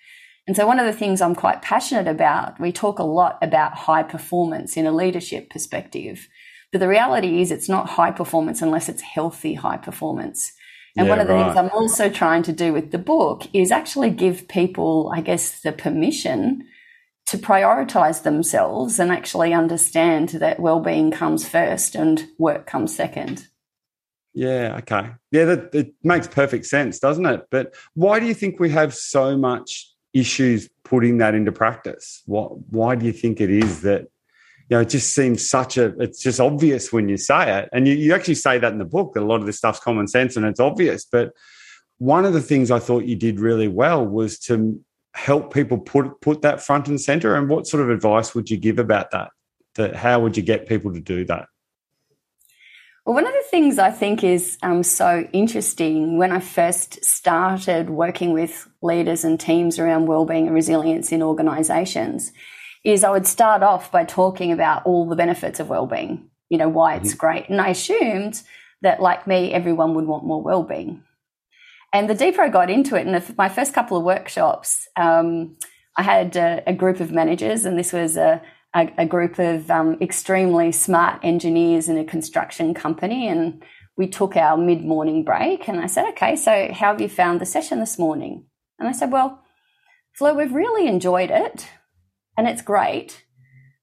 And 0.47 0.55
so 0.55 0.65
one 0.65 0.79
of 0.79 0.85
the 0.85 0.97
things 0.97 1.21
I'm 1.21 1.35
quite 1.35 1.61
passionate 1.61 2.07
about, 2.07 2.59
we 2.59 2.71
talk 2.71 2.99
a 2.99 3.03
lot 3.03 3.37
about 3.41 3.75
high 3.75 4.03
performance 4.03 4.75
in 4.75 4.87
a 4.87 4.91
leadership 4.91 5.49
perspective. 5.49 6.27
But 6.73 6.79
the 6.79 6.87
reality 6.87 7.39
is 7.39 7.51
it's 7.51 7.69
not 7.69 7.87
high 7.87 8.11
performance 8.11 8.61
unless 8.63 8.89
it's 8.89 9.01
healthy 9.01 9.53
high 9.53 9.77
performance. 9.77 10.51
And 10.97 11.05
yeah, 11.05 11.11
one 11.11 11.21
of 11.21 11.27
the 11.27 11.35
right. 11.35 11.45
things 11.45 11.55
I'm 11.55 11.69
also 11.69 12.09
trying 12.09 12.41
to 12.43 12.51
do 12.51 12.73
with 12.73 12.91
the 12.91 12.97
book 12.97 13.47
is 13.53 13.71
actually 13.71 14.09
give 14.09 14.47
people, 14.47 15.11
I 15.15 15.21
guess, 15.21 15.61
the 15.61 15.71
permission 15.71 16.67
to 17.27 17.37
prioritize 17.37 18.23
themselves 18.23 18.99
and 18.99 19.11
actually 19.11 19.53
understand 19.53 20.29
that 20.29 20.59
well-being 20.59 21.11
comes 21.11 21.47
first 21.47 21.93
and 21.93 22.27
work 22.39 22.65
comes 22.65 22.95
second. 22.95 23.47
Yeah, 24.33 24.77
okay. 24.79 25.11
Yeah, 25.31 25.45
that 25.45 25.75
it 25.75 25.93
makes 26.03 26.27
perfect 26.27 26.65
sense, 26.65 26.97
doesn't 26.97 27.25
it? 27.27 27.45
But 27.51 27.75
why 27.93 28.19
do 28.19 28.25
you 28.25 28.33
think 28.33 28.59
we 28.59 28.71
have 28.71 28.95
so 28.95 29.37
much 29.37 29.91
issues 30.13 30.69
putting 30.83 31.19
that 31.19 31.35
into 31.35 31.51
practice? 31.51 32.23
What 32.25 32.57
why 32.71 32.95
do 32.95 33.05
you 33.05 33.13
think 33.13 33.39
it 33.39 33.51
is 33.51 33.81
that 33.81 34.07
you 34.69 34.77
know 34.77 34.81
it 34.81 34.89
just 34.89 35.13
seems 35.13 35.47
such 35.47 35.77
a 35.77 35.99
it's 36.01 36.21
just 36.21 36.39
obvious 36.39 36.91
when 36.91 37.09
you 37.09 37.17
say 37.17 37.59
it. 37.59 37.69
And 37.73 37.87
you, 37.87 37.95
you 37.95 38.13
actually 38.13 38.35
say 38.35 38.57
that 38.57 38.71
in 38.71 38.79
the 38.79 38.85
book 38.85 39.13
that 39.13 39.23
a 39.23 39.25
lot 39.25 39.39
of 39.41 39.45
this 39.45 39.57
stuff's 39.57 39.79
common 39.79 40.07
sense 40.07 40.35
and 40.35 40.45
it's 40.45 40.59
obvious. 40.59 41.05
But 41.05 41.33
one 41.97 42.25
of 42.25 42.33
the 42.33 42.41
things 42.41 42.71
I 42.71 42.79
thought 42.79 43.05
you 43.05 43.15
did 43.15 43.39
really 43.39 43.67
well 43.67 44.05
was 44.05 44.39
to 44.39 44.79
help 45.13 45.53
people 45.53 45.77
put 45.77 46.21
put 46.21 46.41
that 46.41 46.61
front 46.61 46.87
and 46.87 46.99
center? 46.99 47.35
And 47.35 47.49
what 47.49 47.67
sort 47.67 47.83
of 47.83 47.89
advice 47.89 48.35
would 48.35 48.49
you 48.49 48.57
give 48.57 48.79
about 48.79 49.11
that? 49.11 49.31
That 49.75 49.95
how 49.95 50.19
would 50.19 50.37
you 50.37 50.43
get 50.43 50.67
people 50.67 50.93
to 50.93 50.99
do 50.99 51.25
that? 51.25 51.47
Well, 53.05 53.15
one 53.15 53.27
of 53.27 53.33
the 53.33 53.43
things 53.49 53.79
I 53.79 53.91
think 53.91 54.23
is 54.23 54.57
um, 54.63 54.81
so 54.81 55.27
interesting 55.33 56.17
when 56.17 56.31
I 56.31 56.39
first 56.39 57.03
started 57.03 57.89
working 57.89 58.31
with 58.31 58.67
leaders 58.81 59.25
and 59.25 59.37
teams 59.37 59.77
around 59.77 60.05
wellbeing 60.05 60.47
and 60.47 60.55
resilience 60.55 61.11
in 61.11 61.21
organizations 61.21 62.31
is 62.83 63.03
I 63.03 63.11
would 63.11 63.27
start 63.27 63.63
off 63.63 63.91
by 63.91 64.03
talking 64.03 64.51
about 64.51 64.85
all 64.85 65.07
the 65.07 65.15
benefits 65.15 65.59
of 65.59 65.69
well-being, 65.69 66.29
you 66.49 66.57
know, 66.57 66.69
why 66.69 66.95
it's 66.95 67.09
mm-hmm. 67.09 67.17
great. 67.17 67.49
And 67.49 67.61
I 67.61 67.69
assumed 67.69 68.41
that, 68.81 69.01
like 69.01 69.25
me, 69.25 69.53
everyone 69.53 69.93
would 69.93 70.05
want 70.05 70.25
more 70.25 70.41
well-being. 70.41 71.03
And 71.93 72.09
the 72.09 72.15
deeper 72.15 72.41
I 72.41 72.49
got 72.49 72.69
into 72.69 72.95
it, 72.95 73.07
in 73.07 73.35
my 73.37 73.49
first 73.49 73.73
couple 73.73 73.97
of 73.97 74.03
workshops, 74.03 74.87
um, 74.97 75.55
I 75.95 76.03
had 76.03 76.35
a, 76.35 76.63
a, 76.67 76.73
group 76.73 76.99
of 76.99 77.11
managers, 77.11 77.65
and 77.65 77.77
this 77.77 77.93
was 77.93 78.17
a, 78.17 78.41
a, 78.73 78.91
a 78.97 79.05
group 79.05 79.37
of 79.37 79.69
um, 79.69 79.97
extremely 80.01 80.71
smart 80.71 81.19
engineers 81.23 81.87
in 81.87 81.97
a 81.97 82.03
construction 82.03 82.73
company. 82.73 83.27
And 83.27 83.63
we 83.95 84.07
took 84.07 84.35
our 84.35 84.57
mid 84.57 84.83
morning 84.83 85.23
break. 85.23 85.67
And 85.67 85.79
I 85.79 85.85
said, 85.85 86.09
okay, 86.09 86.35
so 86.35 86.69
how 86.73 86.91
have 86.91 86.99
you 87.01 87.07
found 87.07 87.39
the 87.39 87.45
session 87.45 87.79
this 87.79 87.99
morning? 87.99 88.45
And 88.79 88.89
I 88.89 88.91
said, 88.91 89.11
well, 89.11 89.39
Flo, 90.13 90.33
we've 90.33 90.53
really 90.53 90.87
enjoyed 90.87 91.29
it 91.29 91.67
and 92.37 92.47
it's 92.47 92.61
great. 92.61 93.25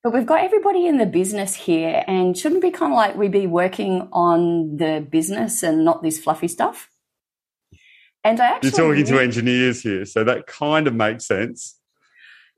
But 0.02 0.14
we've 0.14 0.26
got 0.26 0.42
everybody 0.42 0.86
in 0.86 0.96
the 0.96 1.06
business 1.06 1.54
here, 1.54 2.02
and 2.06 2.36
shouldn't 2.36 2.62
be 2.62 2.70
kind 2.70 2.92
of 2.92 2.96
like 2.96 3.16
we 3.16 3.28
be 3.28 3.46
working 3.46 4.08
on 4.12 4.76
the 4.76 5.06
business 5.08 5.62
and 5.62 5.84
not 5.84 6.02
this 6.02 6.18
fluffy 6.18 6.48
stuff? 6.48 6.88
And 8.24 8.40
I 8.40 8.46
actually. 8.46 8.70
You're 8.70 8.94
talking 8.94 9.04
to 9.06 9.22
engineers 9.22 9.82
here, 9.82 10.04
so 10.04 10.24
that 10.24 10.46
kind 10.46 10.86
of 10.86 10.94
makes 10.94 11.26
sense. 11.26 11.76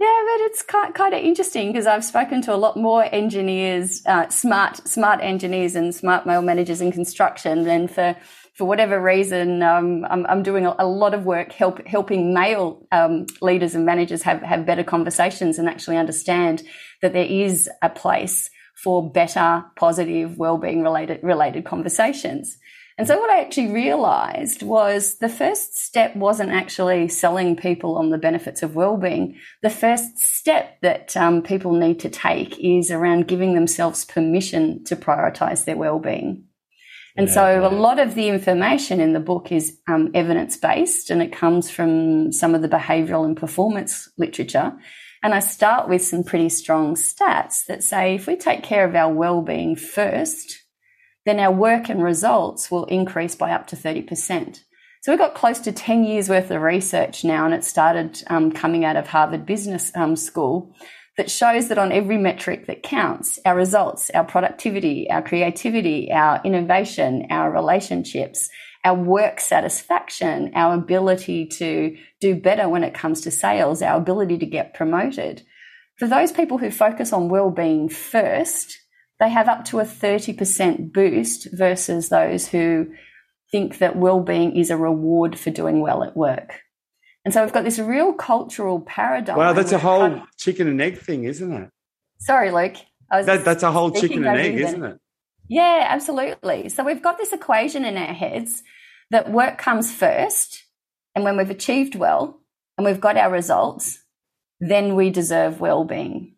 Yeah, 0.03 0.23
but 0.25 0.41
it's 0.47 0.63
kind 0.63 1.15
of 1.15 1.21
interesting 1.23 1.69
because 1.69 1.87
I've 1.87 2.05
spoken 2.05 2.43
to 2.43 2.55
a 2.55 2.57
lot 2.57 2.77
more 2.77 3.05
engineers, 3.13 4.03
uh, 4.05 4.29
smart 4.31 4.89
smart 4.89 5.21
engineers 5.21 5.77
and 5.77 5.95
smart 5.95 6.27
male 6.27 6.43
managers 6.43 6.81
in 6.81 6.91
construction 6.91 7.63
than 7.63 7.87
for 7.87 8.17
for 8.55 8.67
whatever 8.67 9.01
reason, 9.01 9.63
um, 9.63 10.05
I'm, 10.09 10.27
I'm, 10.27 10.43
doing 10.43 10.67
a, 10.67 10.75
a, 10.79 10.87
lot 10.87 11.15
of 11.15 11.25
work 11.25 11.53
help, 11.53 11.87
helping 11.87 12.35
male 12.35 12.87
um, 12.93 13.27
leaders 13.41 13.75
and 13.75 13.87
managers 13.87 14.23
have, 14.23 14.43
have 14.43 14.67
better 14.67 14.85
conversations 14.85 15.59
and 15.59 15.69
actually 15.69 15.97
understand 15.97 16.63
that 17.01 17.15
there 17.15 17.25
is 17.25 17.71
a 17.81 17.89
place 17.89 18.51
for 18.75 19.11
better, 19.11 19.65
positive, 19.77 20.37
well-being 20.37 20.83
related 20.83 21.21
related 21.23 21.65
conversations. 21.65 22.59
And 22.99 23.09
so 23.09 23.19
what 23.19 23.31
I 23.31 23.41
actually 23.41 23.73
realized 23.73 24.63
was 24.63 25.17
the 25.17 25.29
first 25.29 25.79
step 25.79 26.15
wasn't 26.15 26.53
actually 26.53 27.09
selling 27.09 27.57
people 27.57 27.97
on 27.97 28.11
the 28.11 28.19
benefits 28.19 28.63
of 28.63 28.75
well-being. 28.75 29.39
The 29.63 29.71
first 29.71 30.19
step 30.19 30.79
that 30.83 31.17
um, 31.17 31.43
people 31.43 31.73
need 31.73 32.01
to 32.01 32.11
take 32.11 32.59
is 32.59 32.91
around 32.91 33.29
giving 33.29 33.55
themselves 33.55 34.05
permission 34.05 34.85
to 34.85 34.97
prioritize 34.97 35.65
their 35.65 35.77
well-being. 35.77 36.45
And 37.17 37.29
yeah, 37.29 37.35
so 37.35 37.67
a 37.67 37.69
lot 37.69 37.99
of 37.99 38.15
the 38.15 38.29
information 38.29 39.01
in 39.01 39.13
the 39.13 39.21
book 39.21 39.53
is 39.53 39.79
um, 39.87 40.11
evidence 40.15 40.57
based 40.57 41.11
and 41.11 41.23
it 41.23 41.33
comes 41.33 41.71
from 41.71 42.33
some 42.33 42.55
of 42.55 42.63
the 42.63 42.69
behavioral 42.69 43.25
and 43.25 43.37
performance 43.37 44.09
literature. 44.17 44.73
And 45.23 45.35
I 45.35 45.41
start 45.41 45.89
with 45.89 46.03
some 46.03 46.25
pretty 46.25 46.49
strong 46.49 46.95
stats 46.95 47.67
that 47.67 47.85
say 47.85 48.15
if 48.15 48.27
we 48.27 48.37
take 48.37 48.63
care 48.63 48.85
of 48.85 48.95
our 48.95 49.13
well-being 49.13 49.77
first, 49.77 50.63
then 51.25 51.39
our 51.39 51.53
work 51.53 51.89
and 51.89 52.03
results 52.03 52.71
will 52.71 52.87
increase 52.87 53.37
by 53.37 53.53
up 53.53 53.69
to 53.69 53.77
30%. 53.77 54.61
So 55.03 55.11
we've 55.11 55.19
got 55.19 55.35
close 55.35 55.59
to 55.61 55.73
10 55.73 56.05
years 56.05 56.29
worth 56.29 56.51
of 56.51 56.63
research 56.63 57.25
now, 57.25 57.45
and 57.45 57.55
it 57.55 57.65
started 57.65 58.23
um, 58.29 58.53
coming 58.53 58.85
out 58.85 58.97
of 58.97 59.09
Harvard 59.09 59.45
Business 59.45 59.91
um, 59.97 60.15
School 60.15 60.75
that 61.19 61.31
shows 61.31 61.69
that 61.69 61.79
on 61.79 61.93
every 61.93 62.17
metric 62.17 62.67
that 62.67 62.83
counts, 62.83 63.39
our 63.45 63.55
results, 63.55 64.11
our 64.11 64.25
productivity, 64.25 65.11
our 65.11 65.23
creativity, 65.23 66.11
our 66.11 66.41
innovation, 66.45 67.27
our 67.31 67.53
relationships, 67.53 68.49
our 68.85 68.95
work 68.95 69.39
satisfaction, 69.39 70.51
our 70.55 70.75
ability 70.75 71.47
to 71.47 71.97
do 72.21 72.35
better 72.35 72.69
when 72.69 72.83
it 72.83 72.95
comes 72.95 73.21
to 73.21 73.31
sales, 73.31 73.83
our 73.83 73.99
ability 73.99 74.39
to 74.39 74.47
get 74.47 74.75
promoted. 74.75 75.43
For 75.99 76.09
those 76.09 76.33
people 76.33 76.59
who 76.59 76.71
focus 76.71 77.13
on 77.13 77.29
well-being 77.29 77.89
first, 77.89 78.79
they 79.21 79.29
have 79.29 79.49
up 79.49 79.65
to 79.67 79.81
a 79.81 79.85
30% 79.85 80.93
boost 80.93 81.49
versus 81.53 82.09
those 82.09 82.49
who 82.49 82.87
think 83.53 83.79
that 83.79 83.97
well-being 83.97 84.57
is 84.57 84.71
a 84.71 84.77
reward 84.77 85.39
for 85.39 85.51
doing 85.51 85.81
well 85.81 86.03
at 86.03 86.17
work. 86.17 86.62
And 87.25 87.33
so 87.33 87.43
we've 87.43 87.53
got 87.53 87.65
this 87.65 87.79
real 87.79 88.13
cultural 88.13 88.81
paradigm. 88.81 89.37
Wow, 89.37 89.53
that's 89.53 89.73
a 89.73 89.79
whole 89.79 90.01
kind 90.01 90.15
of, 90.15 90.37
chicken 90.37 90.67
and 90.67 90.81
egg 90.81 90.99
thing, 90.99 91.25
isn't 91.25 91.53
it? 91.53 91.71
Sorry, 92.19 92.51
Luke. 92.51 92.77
That, 93.11 93.45
that's 93.45 93.63
a 93.63 93.71
whole 93.71 93.91
chicken 93.91 94.25
and 94.25 94.39
egg, 94.39 94.59
isn't 94.59 94.85
it? 94.85 94.99
Yeah, 95.49 95.87
absolutely. 95.89 96.69
So 96.69 96.83
we've 96.83 97.03
got 97.03 97.19
this 97.19 97.33
equation 97.33 97.85
in 97.85 97.97
our 97.97 98.15
heads 98.15 98.63
that 99.11 99.31
work 99.31 99.59
comes 99.59 99.93
first. 99.93 100.65
And 101.15 101.25
when 101.25 101.37
we've 101.37 101.51
achieved 101.51 101.95
well 101.95 102.41
and 102.79 102.87
we've 102.87 103.01
got 103.01 103.19
our 103.19 103.31
results, 103.31 103.99
then 104.61 104.95
we 104.95 105.11
deserve 105.11 105.61
well-being. 105.61 106.37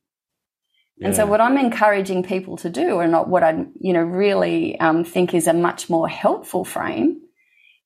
Yeah. 0.96 1.06
And 1.06 1.16
so 1.16 1.26
what 1.26 1.40
I'm 1.40 1.58
encouraging 1.58 2.24
people 2.24 2.56
to 2.58 2.70
do, 2.70 2.94
or 2.94 3.06
not 3.06 3.28
what 3.28 3.44
I, 3.44 3.66
you 3.80 3.92
know, 3.92 4.02
really 4.02 4.78
um, 4.80 5.04
think 5.04 5.32
is 5.32 5.46
a 5.46 5.52
much 5.52 5.88
more 5.88 6.08
helpful 6.08 6.64
frame, 6.64 7.20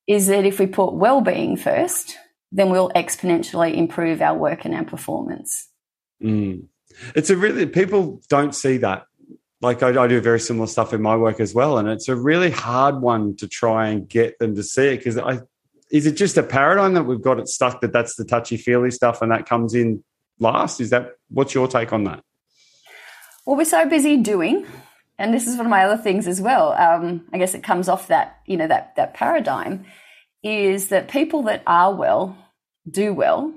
is 0.07 0.27
that 0.27 0.45
if 0.45 0.59
we 0.59 0.65
put 0.65 0.93
well-being 0.95 1.57
first, 1.57 2.17
then 2.51 2.69
we'll 2.69 2.89
exponentially 2.89 3.75
improve 3.75 4.21
our 4.21 4.35
work 4.35 4.65
and 4.65 4.73
our 4.73 4.83
performance. 4.83 5.67
Mm. 6.23 6.65
It's 7.15 7.29
a 7.29 7.37
really 7.37 7.65
people 7.65 8.21
don't 8.29 8.53
see 8.53 8.77
that. 8.77 9.05
Like 9.61 9.83
I, 9.83 10.03
I, 10.03 10.07
do 10.07 10.21
very 10.21 10.39
similar 10.39 10.67
stuff 10.67 10.93
in 10.93 11.01
my 11.01 11.17
work 11.17 11.41
as 11.41 11.53
well, 11.53 11.77
and 11.77 11.89
it's 11.89 12.07
a 12.07 12.15
really 12.15 12.49
hard 12.49 13.01
one 13.01 13.35
to 13.37 13.47
try 13.47 13.89
and 13.89 14.07
get 14.07 14.39
them 14.39 14.55
to 14.55 14.63
see 14.63 14.87
it 14.87 14.97
because 14.97 15.17
I 15.17 15.41
is 15.91 16.05
it 16.05 16.13
just 16.13 16.37
a 16.37 16.43
paradigm 16.43 16.93
that 16.93 17.03
we've 17.03 17.21
got 17.21 17.39
it 17.39 17.47
stuck 17.49 17.81
that 17.81 17.91
that's 17.91 18.15
the 18.15 18.23
touchy 18.23 18.57
feely 18.57 18.91
stuff 18.91 19.21
and 19.21 19.31
that 19.31 19.47
comes 19.47 19.73
in 19.73 20.03
last? 20.39 20.79
Is 20.79 20.91
that 20.91 21.11
what's 21.29 21.53
your 21.53 21.67
take 21.67 21.91
on 21.91 22.05
that? 22.05 22.23
Well, 23.45 23.57
we're 23.57 23.65
so 23.65 23.87
busy 23.87 24.15
doing, 24.17 24.65
and 25.17 25.33
this 25.33 25.45
is 25.45 25.57
one 25.57 25.65
of 25.65 25.69
my 25.69 25.83
other 25.83 26.01
things 26.01 26.25
as 26.25 26.39
well. 26.39 26.73
Um, 26.73 27.25
I 27.33 27.37
guess 27.37 27.53
it 27.53 27.63
comes 27.63 27.89
off 27.89 28.07
that 28.07 28.39
you 28.45 28.55
know 28.55 28.67
that 28.67 28.95
that 28.95 29.13
paradigm 29.13 29.85
is 30.43 30.87
that 30.89 31.07
people 31.07 31.43
that 31.43 31.63
are 31.67 31.93
well 31.93 32.37
do 32.89 33.13
well, 33.13 33.53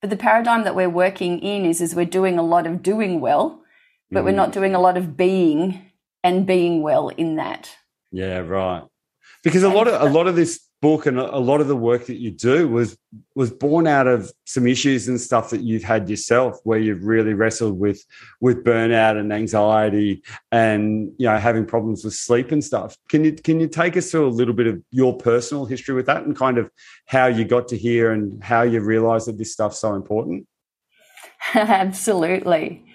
but 0.00 0.10
the 0.10 0.16
paradigm 0.16 0.64
that 0.64 0.74
we're 0.74 0.88
working 0.88 1.40
in 1.40 1.64
is 1.64 1.80
is 1.80 1.94
we're 1.94 2.04
doing 2.04 2.38
a 2.38 2.42
lot 2.42 2.66
of 2.66 2.82
doing 2.82 3.20
well, 3.20 3.62
but 4.10 4.20
mm. 4.20 4.24
we're 4.24 4.32
not 4.32 4.52
doing 4.52 4.74
a 4.74 4.80
lot 4.80 4.96
of 4.96 5.16
being 5.16 5.90
and 6.22 6.46
being 6.46 6.82
well 6.82 7.08
in 7.08 7.36
that. 7.36 7.70
Yeah, 8.10 8.38
right. 8.38 8.84
Because 9.44 9.62
a 9.62 9.68
lot 9.68 9.88
of 9.88 10.00
a 10.00 10.12
lot 10.12 10.26
of 10.26 10.36
this 10.36 10.60
book 10.80 11.06
and 11.06 11.18
a 11.18 11.38
lot 11.38 11.60
of 11.60 11.66
the 11.66 11.76
work 11.76 12.06
that 12.06 12.18
you 12.18 12.30
do 12.30 12.68
was 12.68 12.96
was 13.34 13.50
born 13.50 13.86
out 13.86 14.06
of 14.06 14.30
some 14.44 14.66
issues 14.66 15.08
and 15.08 15.20
stuff 15.20 15.50
that 15.50 15.60
you've 15.60 15.82
had 15.82 16.08
yourself 16.08 16.60
where 16.62 16.78
you've 16.78 17.04
really 17.04 17.34
wrestled 17.34 17.78
with 17.78 18.04
with 18.40 18.64
burnout 18.64 19.18
and 19.18 19.32
anxiety 19.32 20.22
and 20.52 21.12
you 21.18 21.26
know 21.26 21.36
having 21.36 21.66
problems 21.66 22.04
with 22.04 22.14
sleep 22.14 22.52
and 22.52 22.62
stuff. 22.62 22.96
Can 23.08 23.24
you 23.24 23.32
can 23.32 23.58
you 23.58 23.66
take 23.66 23.96
us 23.96 24.10
through 24.10 24.28
a 24.28 24.30
little 24.30 24.54
bit 24.54 24.68
of 24.68 24.80
your 24.90 25.16
personal 25.16 25.64
history 25.64 25.94
with 25.94 26.06
that 26.06 26.24
and 26.24 26.36
kind 26.36 26.58
of 26.58 26.70
how 27.06 27.26
you 27.26 27.44
got 27.44 27.68
to 27.68 27.76
here 27.76 28.12
and 28.12 28.42
how 28.42 28.62
you 28.62 28.80
realized 28.80 29.26
that 29.26 29.38
this 29.38 29.52
stuff's 29.52 29.80
so 29.80 29.94
important? 29.94 30.46
Absolutely 31.54 32.87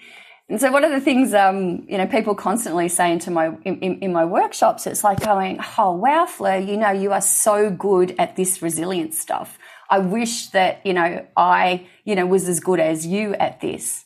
and 0.49 0.59
so 0.59 0.71
one 0.71 0.83
of 0.83 0.91
the 0.91 0.99
things, 0.99 1.33
um, 1.33 1.85
you 1.87 1.97
know, 1.97 2.05
people 2.05 2.35
constantly 2.35 2.89
say 2.89 3.11
into 3.13 3.31
my 3.31 3.55
in, 3.63 3.99
in, 3.99 4.11
my 4.11 4.25
workshops, 4.25 4.85
it's 4.85 5.03
like 5.03 5.21
going, 5.21 5.59
"Oh 5.77 5.93
wow, 5.93 6.25
Fleur, 6.25 6.57
you 6.57 6.75
know, 6.75 6.91
you 6.91 7.13
are 7.13 7.21
so 7.21 7.71
good 7.71 8.13
at 8.19 8.35
this 8.35 8.61
resilience 8.61 9.17
stuff. 9.17 9.57
I 9.89 9.99
wish 9.99 10.47
that 10.47 10.85
you 10.85 10.93
know 10.93 11.25
I, 11.37 11.87
you 12.03 12.15
know, 12.15 12.25
was 12.25 12.49
as 12.49 12.59
good 12.59 12.81
as 12.81 13.07
you 13.07 13.35
at 13.35 13.61
this." 13.61 14.03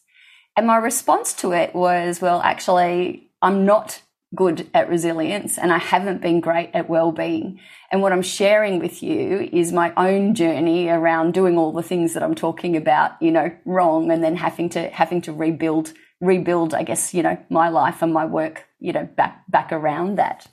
And 0.55 0.67
my 0.67 0.77
response 0.77 1.33
to 1.35 1.53
it 1.53 1.73
was, 1.73 2.21
"Well, 2.21 2.39
actually, 2.41 3.31
I'm 3.41 3.65
not 3.65 4.03
good 4.35 4.69
at 4.75 4.89
resilience, 4.89 5.57
and 5.57 5.73
I 5.73 5.79
haven't 5.79 6.21
been 6.21 6.39
great 6.39 6.69
at 6.73 6.89
well-being. 6.89 7.59
And 7.91 8.01
what 8.01 8.11
I'm 8.11 8.21
sharing 8.21 8.77
with 8.77 9.01
you 9.01 9.49
is 9.51 9.71
my 9.71 9.91
own 9.97 10.35
journey 10.35 10.87
around 10.89 11.33
doing 11.33 11.57
all 11.57 11.71
the 11.71 11.81
things 11.81 12.13
that 12.13 12.21
I'm 12.21 12.35
talking 12.35 12.75
about, 12.75 13.19
you 13.21 13.31
know, 13.31 13.49
wrong, 13.65 14.11
and 14.11 14.23
then 14.23 14.35
having 14.35 14.69
to 14.69 14.87
having 14.89 15.21
to 15.21 15.33
rebuild." 15.33 15.93
Rebuild, 16.21 16.73
I 16.73 16.83
guess, 16.83 17.13
you 17.13 17.23
know, 17.23 17.37
my 17.49 17.69
life 17.69 18.01
and 18.01 18.13
my 18.13 18.25
work, 18.25 18.65
you 18.79 18.93
know, 18.93 19.05
back, 19.05 19.43
back 19.49 19.71
around 19.71 20.17
that. 20.17 20.47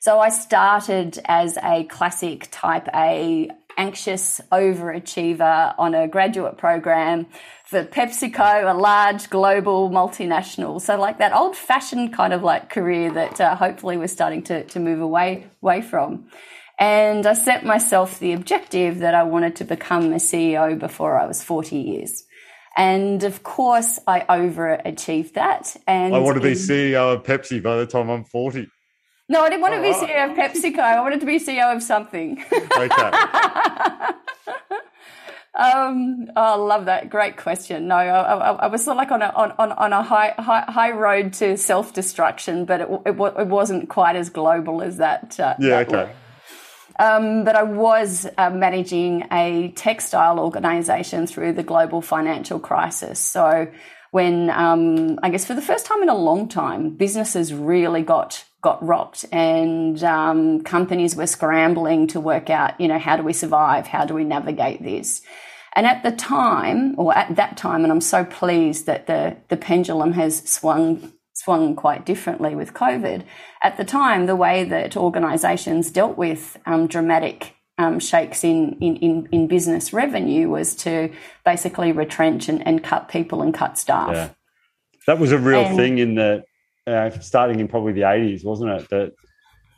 So 0.00 0.18
I 0.18 0.30
started 0.30 1.18
as 1.26 1.58
a 1.62 1.84
classic 1.84 2.48
type 2.50 2.88
A 2.94 3.50
anxious 3.76 4.40
overachiever 4.52 5.74
on 5.78 5.94
a 5.94 6.08
graduate 6.08 6.58
program 6.58 7.26
for 7.64 7.84
PepsiCo, 7.84 8.70
a 8.70 8.76
large 8.76 9.30
global 9.30 9.90
multinational. 9.90 10.80
So 10.80 10.98
like 10.98 11.18
that 11.18 11.32
old 11.32 11.56
fashioned 11.56 12.12
kind 12.12 12.32
of 12.32 12.42
like 12.42 12.70
career 12.70 13.10
that 13.12 13.40
uh, 13.40 13.56
hopefully 13.56 13.96
we're 13.96 14.08
starting 14.08 14.42
to, 14.44 14.64
to 14.64 14.80
move 14.80 15.00
away, 15.00 15.46
away 15.62 15.82
from. 15.82 16.26
And 16.78 17.26
I 17.26 17.34
set 17.34 17.64
myself 17.64 18.18
the 18.18 18.32
objective 18.32 19.00
that 19.00 19.14
I 19.14 19.22
wanted 19.22 19.56
to 19.56 19.64
become 19.64 20.12
a 20.12 20.16
CEO 20.16 20.78
before 20.78 21.18
I 21.18 21.26
was 21.26 21.42
40 21.42 21.76
years. 21.76 22.24
And 22.80 23.24
of 23.24 23.42
course, 23.42 23.98
I 24.06 24.20
overachieved 24.20 25.34
that. 25.34 25.76
And 25.86 26.14
I 26.14 26.18
want 26.18 26.36
to 26.36 26.42
be 26.42 26.52
CEO 26.52 27.12
of 27.12 27.24
Pepsi 27.24 27.62
by 27.62 27.76
the 27.76 27.84
time 27.84 28.08
I'm 28.08 28.24
40. 28.24 28.68
No, 29.28 29.42
I 29.42 29.50
didn't 29.50 29.60
want 29.60 29.74
to 29.74 29.82
be 29.82 29.90
right. 29.90 30.08
CEO 30.08 30.30
of 30.30 30.36
PepsiCo. 30.36 30.78
I 30.78 30.98
wanted 31.02 31.20
to 31.20 31.26
be 31.26 31.38
CEO 31.38 31.76
of 31.76 31.82
something. 31.82 32.42
Okay. 32.52 33.10
Um, 35.52 36.30
oh, 36.36 36.42
I 36.42 36.54
love 36.54 36.86
that. 36.86 37.10
Great 37.10 37.36
question. 37.36 37.88
No, 37.88 37.96
I, 37.96 38.34
I, 38.34 38.50
I 38.52 38.66
was 38.68 38.84
sort 38.84 38.96
of 38.96 38.98
like 38.98 39.10
on 39.10 39.20
a 39.20 39.26
on, 39.36 39.72
on 39.72 39.92
a 39.92 40.02
high, 40.02 40.32
high 40.38 40.64
high 40.66 40.92
road 40.92 41.34
to 41.34 41.58
self 41.58 41.92
destruction, 41.92 42.64
but 42.64 42.80
it, 42.80 42.88
it, 43.04 43.20
it 43.20 43.46
wasn't 43.48 43.90
quite 43.90 44.16
as 44.16 44.30
global 44.30 44.80
as 44.80 44.96
that. 44.98 45.38
Uh, 45.38 45.56
yeah. 45.58 45.82
That 45.82 45.88
okay. 45.88 46.12
Um, 46.98 47.44
but 47.44 47.56
I 47.56 47.62
was 47.62 48.26
uh, 48.36 48.50
managing 48.50 49.26
a 49.32 49.72
textile 49.76 50.38
organization 50.38 51.26
through 51.26 51.54
the 51.54 51.62
global 51.62 52.02
financial 52.02 52.58
crisis. 52.58 53.18
So 53.18 53.70
when 54.10 54.50
um, 54.50 55.18
I 55.22 55.30
guess 55.30 55.44
for 55.44 55.54
the 55.54 55.62
first 55.62 55.86
time 55.86 56.02
in 56.02 56.08
a 56.08 56.16
long 56.16 56.48
time, 56.48 56.90
businesses 56.90 57.54
really 57.54 58.02
got 58.02 58.44
got 58.62 58.84
rocked, 58.84 59.24
and 59.32 60.02
um, 60.04 60.62
companies 60.64 61.16
were 61.16 61.26
scrambling 61.26 62.06
to 62.08 62.20
work 62.20 62.50
out, 62.50 62.78
you 62.78 62.88
know, 62.88 62.98
how 62.98 63.16
do 63.16 63.22
we 63.22 63.32
survive? 63.32 63.86
How 63.86 64.04
do 64.04 64.12
we 64.12 64.24
navigate 64.24 64.82
this? 64.82 65.22
And 65.74 65.86
at 65.86 66.02
the 66.02 66.10
time, 66.10 66.94
or 66.98 67.16
at 67.16 67.36
that 67.36 67.56
time, 67.56 67.84
and 67.84 67.92
I'm 67.92 68.00
so 68.02 68.24
pleased 68.24 68.86
that 68.86 69.06
the 69.06 69.36
the 69.48 69.56
pendulum 69.56 70.12
has 70.12 70.42
swung 70.48 71.12
swung 71.42 71.74
quite 71.74 72.04
differently 72.04 72.54
with 72.54 72.74
COVID. 72.74 73.24
At 73.62 73.76
the 73.76 73.84
time, 73.84 74.26
the 74.26 74.36
way 74.36 74.64
that 74.64 74.96
organisations 74.96 75.90
dealt 75.90 76.18
with 76.18 76.58
um, 76.66 76.86
dramatic 76.86 77.54
um, 77.78 77.98
shakes 77.98 78.44
in, 78.44 78.76
in, 78.80 79.26
in, 79.32 79.46
business 79.46 79.94
revenue 79.94 80.50
was 80.50 80.74
to 80.76 81.10
basically 81.46 81.92
retrench 81.92 82.46
and, 82.48 82.66
and 82.66 82.84
cut 82.84 83.08
people 83.08 83.40
and 83.40 83.54
cut 83.54 83.78
staff. 83.78 84.12
Yeah. 84.12 84.28
That 85.06 85.18
was 85.18 85.32
a 85.32 85.38
real 85.38 85.64
and, 85.64 85.76
thing 85.76 85.96
in 85.96 86.14
the 86.14 86.44
uh, 86.86 87.08
starting 87.20 87.58
in 87.58 87.68
probably 87.68 87.92
the 87.92 88.02
80s, 88.02 88.44
wasn't 88.44 88.70
it? 88.70 88.88
That 88.90 89.12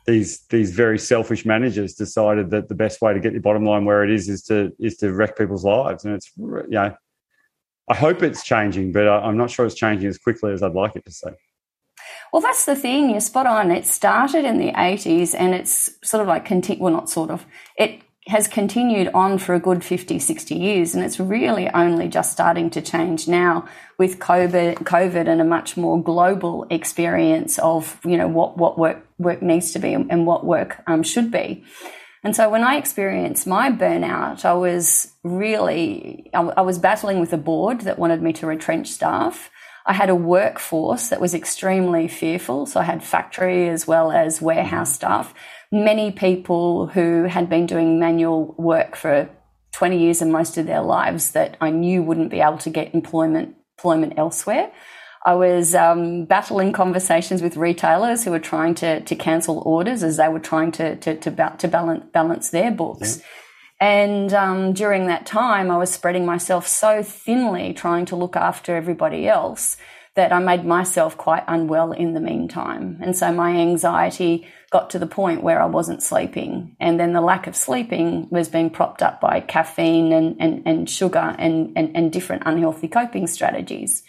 these 0.05 0.45
these 0.47 0.71
very 0.71 0.99
selfish 0.99 1.45
managers 1.45 1.93
decided 1.93 2.49
that 2.49 2.67
the 2.67 2.75
best 2.75 3.01
way 3.01 3.13
to 3.13 3.21
get 3.21 3.31
your 3.31 3.41
bottom 3.41 3.63
line 3.63 3.85
where 3.85 4.03
it 4.03 4.11
is 4.11 4.27
is 4.27 4.43
to 4.43 4.73
is 4.79 4.97
to 4.97 5.13
wreck 5.13 5.37
people's 5.37 5.63
lives, 5.63 6.03
and 6.03 6.13
it's 6.13 6.29
you 6.37 6.65
know, 6.71 6.93
I 7.89 7.95
hope 7.95 8.21
it's 8.21 8.43
changing, 8.43 8.91
but 8.91 9.07
I'm 9.07 9.37
not 9.37 9.49
sure 9.49 9.65
it's 9.65 9.75
changing 9.75 10.09
as 10.09 10.17
quickly 10.17 10.51
as 10.51 10.61
I'd 10.61 10.73
like 10.73 10.97
it 10.97 11.05
to 11.05 11.11
say. 11.11 11.29
Well, 12.33 12.41
that's 12.41 12.65
the 12.65 12.75
thing. 12.75 13.11
You're 13.11 13.19
spot 13.19 13.45
on. 13.45 13.69
It 13.69 13.85
started 13.85 14.43
in 14.43 14.57
the 14.57 14.71
80s 14.71 15.35
and 15.37 15.53
it's 15.53 15.91
sort 16.01 16.19
of 16.19 16.27
like, 16.27 16.45
conti- 16.45 16.77
well, 16.77 16.91
not 16.91 17.07
sort 17.07 17.29
of, 17.29 17.45
it 17.77 18.01
has 18.25 18.47
continued 18.47 19.11
on 19.13 19.37
for 19.37 19.53
a 19.53 19.59
good 19.59 19.83
50, 19.83 20.17
60 20.17 20.55
years. 20.55 20.95
And 20.95 21.03
it's 21.03 21.19
really 21.19 21.69
only 21.69 22.07
just 22.07 22.31
starting 22.31 22.71
to 22.71 22.81
change 22.81 23.27
now 23.27 23.67
with 23.99 24.17
COVID, 24.17 24.77
COVID 24.77 25.27
and 25.27 25.41
a 25.41 25.43
much 25.43 25.77
more 25.77 26.01
global 26.01 26.65
experience 26.71 27.59
of, 27.59 27.99
you 28.03 28.17
know, 28.17 28.27
what, 28.27 28.57
what 28.57 28.79
work, 28.79 29.05
work 29.19 29.43
needs 29.43 29.71
to 29.73 29.79
be 29.79 29.93
and 29.93 30.25
what 30.25 30.43
work 30.43 30.81
um, 30.87 31.03
should 31.03 31.29
be. 31.29 31.63
And 32.23 32.35
so 32.35 32.49
when 32.49 32.63
I 32.63 32.77
experienced 32.77 33.45
my 33.45 33.69
burnout, 33.69 34.43
I 34.43 34.53
was 34.53 35.11
really, 35.23 36.31
I 36.33 36.61
was 36.61 36.79
battling 36.79 37.19
with 37.19 37.31
a 37.31 37.37
board 37.37 37.81
that 37.81 37.99
wanted 37.99 38.23
me 38.23 38.33
to 38.33 38.47
retrench 38.47 38.87
staff. 38.87 39.51
I 39.85 39.93
had 39.93 40.09
a 40.09 40.15
workforce 40.15 41.09
that 41.09 41.19
was 41.19 41.33
extremely 41.33 42.07
fearful. 42.07 42.65
So 42.65 42.79
I 42.79 42.83
had 42.83 43.03
factory 43.03 43.67
as 43.69 43.85
well 43.87 44.11
as 44.11 44.41
warehouse 44.41 44.89
mm-hmm. 44.89 44.95
staff. 44.95 45.33
Many 45.71 46.11
people 46.11 46.87
who 46.87 47.23
had 47.23 47.49
been 47.49 47.65
doing 47.65 47.99
manual 47.99 48.55
work 48.57 48.95
for 48.95 49.29
20 49.73 49.99
years 49.99 50.21
and 50.21 50.31
most 50.31 50.57
of 50.57 50.65
their 50.65 50.81
lives 50.81 51.31
that 51.31 51.57
I 51.59 51.71
knew 51.71 52.03
wouldn't 52.03 52.29
be 52.29 52.41
able 52.41 52.59
to 52.59 52.69
get 52.69 52.93
employment 52.93 53.55
employment 53.77 54.13
elsewhere. 54.17 54.71
I 55.25 55.35
was 55.35 55.73
um, 55.73 56.25
battling 56.25 56.73
conversations 56.73 57.41
with 57.41 57.57
retailers 57.57 58.23
who 58.23 58.31
were 58.31 58.39
trying 58.39 58.75
to 58.75 59.01
to 59.01 59.15
cancel 59.15 59.59
orders 59.65 60.03
as 60.03 60.17
they 60.17 60.27
were 60.27 60.39
trying 60.39 60.71
to 60.73 60.95
to 60.97 61.15
to, 61.15 61.55
to 61.57 61.67
balance 61.67 62.05
balance 62.11 62.49
their 62.51 62.71
books. 62.71 63.17
Yeah. 63.17 63.23
And 63.83 64.33
um, 64.33 64.71
during 64.71 65.07
that 65.07 65.25
time, 65.25 65.69
I 65.69 65.75
was 65.75 65.91
spreading 65.91 66.25
myself 66.25 66.65
so 66.65 67.03
thinly, 67.03 67.73
trying 67.73 68.05
to 68.05 68.15
look 68.15 68.37
after 68.37 68.77
everybody 68.77 69.27
else, 69.27 69.75
that 70.15 70.31
I 70.31 70.39
made 70.39 70.63
myself 70.63 71.17
quite 71.17 71.43
unwell 71.49 71.91
in 71.91 72.13
the 72.13 72.21
meantime. 72.21 72.99
And 73.01 73.13
so 73.13 73.33
my 73.33 73.49
anxiety 73.51 74.47
got 74.71 74.89
to 74.91 74.99
the 74.99 75.05
point 75.05 75.43
where 75.43 75.61
I 75.61 75.65
wasn't 75.65 76.01
sleeping. 76.01 76.77
And 76.79 76.97
then 76.97 77.11
the 77.11 77.19
lack 77.19 77.45
of 77.45 77.57
sleeping 77.57 78.29
was 78.29 78.47
being 78.47 78.69
propped 78.69 79.03
up 79.03 79.19
by 79.19 79.41
caffeine 79.41 80.13
and, 80.13 80.37
and, 80.39 80.63
and 80.65 80.89
sugar 80.89 81.35
and, 81.37 81.73
and, 81.75 81.93
and 81.93 82.09
different 82.09 82.43
unhealthy 82.45 82.87
coping 82.87 83.27
strategies. 83.27 84.01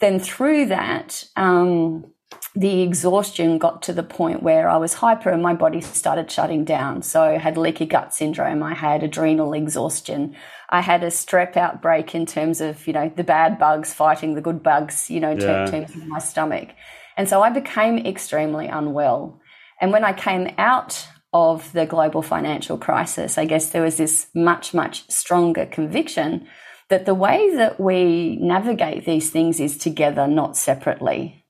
Then 0.00 0.20
through 0.20 0.66
that, 0.66 1.24
um, 1.34 2.12
the 2.58 2.82
exhaustion 2.82 3.56
got 3.56 3.82
to 3.82 3.92
the 3.92 4.02
point 4.02 4.42
where 4.42 4.68
I 4.68 4.78
was 4.78 4.94
hyper 4.94 5.30
and 5.30 5.40
my 5.40 5.54
body 5.54 5.80
started 5.80 6.28
shutting 6.28 6.64
down. 6.64 7.02
So 7.02 7.22
I 7.22 7.38
had 7.38 7.56
leaky 7.56 7.86
gut 7.86 8.12
syndrome. 8.12 8.64
I 8.64 8.74
had 8.74 9.04
adrenal 9.04 9.52
exhaustion. 9.52 10.34
I 10.68 10.80
had 10.80 11.04
a 11.04 11.06
strep 11.06 11.56
outbreak 11.56 12.16
in 12.16 12.26
terms 12.26 12.60
of, 12.60 12.84
you 12.88 12.92
know, 12.92 13.12
the 13.14 13.22
bad 13.22 13.60
bugs 13.60 13.94
fighting 13.94 14.34
the 14.34 14.40
good 14.40 14.60
bugs, 14.60 15.08
you 15.08 15.20
know, 15.20 15.30
in 15.30 15.38
terms 15.38 15.94
of 15.94 16.04
my 16.08 16.18
stomach. 16.18 16.70
And 17.16 17.28
so 17.28 17.42
I 17.42 17.50
became 17.50 17.96
extremely 17.96 18.66
unwell. 18.66 19.40
And 19.80 19.92
when 19.92 20.02
I 20.02 20.12
came 20.12 20.52
out 20.58 21.06
of 21.32 21.72
the 21.72 21.86
global 21.86 22.22
financial 22.22 22.76
crisis, 22.76 23.38
I 23.38 23.44
guess 23.44 23.68
there 23.68 23.82
was 23.82 23.98
this 23.98 24.26
much, 24.34 24.74
much 24.74 25.08
stronger 25.08 25.64
conviction 25.64 26.48
that 26.88 27.06
the 27.06 27.14
way 27.14 27.54
that 27.54 27.78
we 27.78 28.36
navigate 28.40 29.04
these 29.04 29.30
things 29.30 29.60
is 29.60 29.78
together, 29.78 30.26
not 30.26 30.56
separately. 30.56 31.44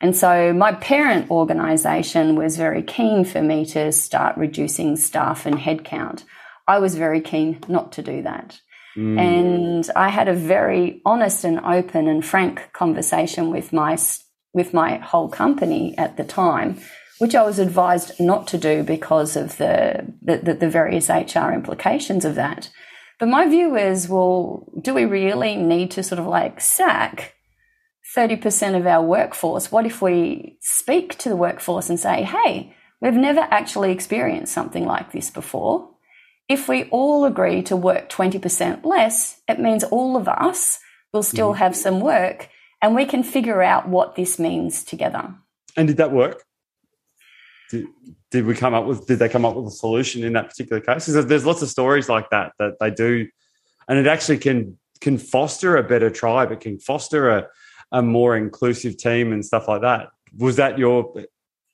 And 0.00 0.14
so 0.14 0.52
my 0.52 0.72
parent 0.72 1.30
organisation 1.30 2.36
was 2.36 2.56
very 2.56 2.82
keen 2.82 3.24
for 3.24 3.42
me 3.42 3.66
to 3.66 3.90
start 3.92 4.36
reducing 4.36 4.96
staff 4.96 5.44
and 5.44 5.56
headcount. 5.56 6.24
I 6.68 6.78
was 6.78 6.94
very 6.94 7.20
keen 7.20 7.60
not 7.66 7.92
to 7.92 8.02
do 8.02 8.22
that. 8.22 8.60
Mm. 8.96 9.18
And 9.18 9.90
I 9.96 10.08
had 10.08 10.28
a 10.28 10.34
very 10.34 11.02
honest 11.04 11.44
and 11.44 11.60
open 11.60 12.06
and 12.06 12.24
frank 12.24 12.70
conversation 12.72 13.50
with 13.50 13.72
my 13.72 13.98
with 14.54 14.72
my 14.72 14.96
whole 14.96 15.28
company 15.28 15.96
at 15.98 16.16
the 16.16 16.24
time, 16.24 16.80
which 17.18 17.34
I 17.34 17.42
was 17.42 17.58
advised 17.58 18.18
not 18.18 18.46
to 18.48 18.58
do 18.58 18.82
because 18.82 19.36
of 19.36 19.56
the 19.56 20.12
the, 20.22 20.54
the 20.54 20.68
various 20.68 21.08
HR 21.08 21.52
implications 21.52 22.24
of 22.24 22.34
that. 22.36 22.70
But 23.18 23.28
my 23.28 23.48
view 23.48 23.74
is, 23.74 24.08
well, 24.08 24.64
do 24.80 24.94
we 24.94 25.04
really 25.04 25.56
need 25.56 25.90
to 25.92 26.04
sort 26.04 26.20
of 26.20 26.26
like 26.26 26.60
sack 26.60 27.34
30% 28.16 28.76
of 28.76 28.86
our 28.86 29.04
workforce, 29.04 29.70
what 29.70 29.86
if 29.86 30.00
we 30.00 30.56
speak 30.60 31.18
to 31.18 31.28
the 31.28 31.36
workforce 31.36 31.90
and 31.90 32.00
say, 32.00 32.22
hey, 32.22 32.74
we've 33.00 33.14
never 33.14 33.40
actually 33.40 33.92
experienced 33.92 34.52
something 34.52 34.86
like 34.86 35.12
this 35.12 35.30
before? 35.30 35.90
If 36.48 36.68
we 36.68 36.84
all 36.84 37.26
agree 37.26 37.62
to 37.64 37.76
work 37.76 38.08
20% 38.08 38.84
less, 38.84 39.40
it 39.46 39.60
means 39.60 39.84
all 39.84 40.16
of 40.16 40.26
us 40.28 40.78
will 41.12 41.22
still 41.22 41.50
mm-hmm. 41.50 41.58
have 41.58 41.76
some 41.76 42.00
work 42.00 42.48
and 42.80 42.94
we 42.94 43.04
can 43.04 43.22
figure 43.22 43.62
out 43.62 43.88
what 43.88 44.14
this 44.14 44.38
means 44.38 44.84
together. 44.84 45.34
And 45.76 45.88
did 45.88 45.98
that 45.98 46.12
work? 46.12 46.44
Did, 47.70 47.86
did 48.30 48.46
we 48.46 48.54
come 48.54 48.72
up 48.72 48.86
with, 48.86 49.06
did 49.06 49.18
they 49.18 49.28
come 49.28 49.44
up 49.44 49.56
with 49.56 49.66
a 49.66 49.70
solution 49.76 50.24
in 50.24 50.32
that 50.34 50.48
particular 50.48 50.80
case? 50.80 51.06
Because 51.06 51.26
there's 51.26 51.44
lots 51.44 51.60
of 51.60 51.68
stories 51.68 52.08
like 52.08 52.30
that 52.30 52.52
that 52.58 52.78
they 52.80 52.90
do, 52.90 53.28
and 53.88 53.98
it 53.98 54.06
actually 54.06 54.38
can, 54.38 54.78
can 55.00 55.18
foster 55.18 55.76
a 55.76 55.82
better 55.82 56.10
tribe. 56.10 56.52
It 56.52 56.60
can 56.60 56.78
foster 56.78 57.30
a, 57.30 57.46
a 57.92 58.02
more 58.02 58.36
inclusive 58.36 58.96
team 58.96 59.32
and 59.32 59.44
stuff 59.44 59.68
like 59.68 59.82
that. 59.82 60.08
Was 60.36 60.56
that 60.56 60.78
your 60.78 61.24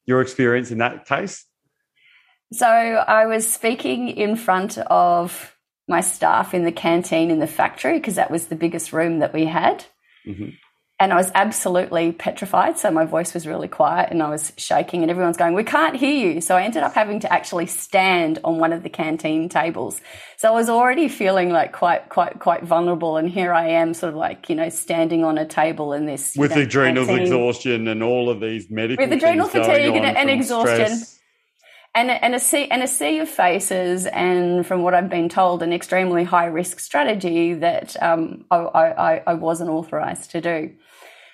your 0.06 0.20
experience 0.20 0.70
in 0.70 0.78
that 0.78 1.06
case? 1.06 1.44
So 2.52 2.66
I 2.66 3.26
was 3.26 3.50
speaking 3.50 4.08
in 4.08 4.36
front 4.36 4.78
of 4.78 5.56
my 5.88 6.00
staff 6.00 6.54
in 6.54 6.64
the 6.64 6.72
canteen 6.72 7.30
in 7.30 7.40
the 7.40 7.46
factory 7.46 7.98
because 7.98 8.14
that 8.14 8.30
was 8.30 8.46
the 8.46 8.56
biggest 8.56 8.92
room 8.92 9.18
that 9.18 9.32
we 9.32 9.46
had. 9.46 9.84
Mm-hmm 10.26 10.50
and 11.00 11.12
I 11.12 11.16
was 11.16 11.32
absolutely 11.34 12.12
petrified. 12.12 12.78
So 12.78 12.90
my 12.90 13.04
voice 13.04 13.34
was 13.34 13.46
really 13.48 13.66
quiet 13.66 14.10
and 14.12 14.22
I 14.22 14.30
was 14.30 14.52
shaking, 14.56 15.02
and 15.02 15.10
everyone's 15.10 15.36
going, 15.36 15.54
We 15.54 15.64
can't 15.64 15.96
hear 15.96 16.14
you. 16.14 16.40
So 16.40 16.56
I 16.56 16.62
ended 16.62 16.82
up 16.82 16.94
having 16.94 17.20
to 17.20 17.32
actually 17.32 17.66
stand 17.66 18.38
on 18.44 18.58
one 18.58 18.72
of 18.72 18.82
the 18.82 18.88
canteen 18.88 19.48
tables. 19.48 20.00
So 20.36 20.48
I 20.48 20.52
was 20.52 20.68
already 20.68 21.08
feeling 21.08 21.50
like 21.50 21.72
quite, 21.72 22.08
quite, 22.10 22.38
quite 22.38 22.62
vulnerable. 22.62 23.16
And 23.16 23.28
here 23.28 23.52
I 23.52 23.70
am, 23.70 23.94
sort 23.94 24.12
of 24.12 24.18
like, 24.18 24.48
you 24.48 24.54
know, 24.54 24.68
standing 24.68 25.24
on 25.24 25.36
a 25.36 25.46
table 25.46 25.92
in 25.92 26.06
this. 26.06 26.36
With 26.36 26.54
know, 26.54 26.62
adrenal 26.62 27.10
exhaustion 27.10 27.88
and 27.88 28.02
all 28.02 28.30
of 28.30 28.40
these 28.40 28.70
medical 28.70 29.04
With 29.04 29.12
adrenal 29.12 29.48
fatigue 29.48 29.96
and, 29.96 30.16
and 30.16 30.30
exhaustion. 30.30 30.86
Stress. 30.86 31.20
And, 31.96 32.10
and, 32.10 32.34
a 32.34 32.40
sea, 32.40 32.66
and 32.68 32.82
a 32.82 32.88
sea 32.88 33.20
of 33.20 33.28
faces, 33.28 34.06
and 34.06 34.66
from 34.66 34.82
what 34.82 34.94
I've 34.94 35.08
been 35.08 35.28
told, 35.28 35.62
an 35.62 35.72
extremely 35.72 36.24
high 36.24 36.46
risk 36.46 36.80
strategy 36.80 37.54
that 37.54 38.00
um, 38.02 38.46
I, 38.50 38.56
I, 38.56 39.22
I 39.28 39.34
wasn't 39.34 39.70
authorized 39.70 40.32
to 40.32 40.40
do. 40.40 40.74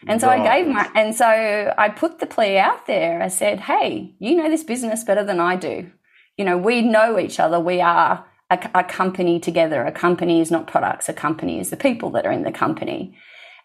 And 0.07 0.21
so 0.21 0.29
right. 0.29 0.41
I 0.41 0.63
gave 0.63 0.73
my, 0.73 0.91
and 0.95 1.15
so 1.15 1.27
I 1.27 1.89
put 1.89 2.19
the 2.19 2.27
plea 2.27 2.59
out 2.59 2.87
there. 2.87 3.23
I 3.23 3.29
said, 3.29 3.61
Hey, 3.61 4.15
you 4.19 4.35
know 4.37 4.49
this 4.49 4.65
business 4.65 5.05
better 5.05 5.25
than 5.25 5.41
I 5.41 5.57
do. 5.57 5.91
You 6.37 6.45
know, 6.45 6.57
we 6.57 6.81
know 6.83 7.19
each 7.19 7.39
other. 7.39 7.61
We 7.61 7.81
are 7.81 8.27
a, 8.49 8.71
a 8.75 8.85
company 8.85 9.41
together. 9.41 9.85
A 9.85 9.93
company 9.93 10.41
is 10.41 10.51
not 10.51 10.67
products. 10.67 11.09
A 11.09 11.13
company 11.13 11.61
is 11.61 11.71
the 11.71 11.77
people 11.77 12.11
that 12.11 12.27
are 12.27 12.33
in 12.33 12.43
the 12.43 12.53
company. 12.53 13.17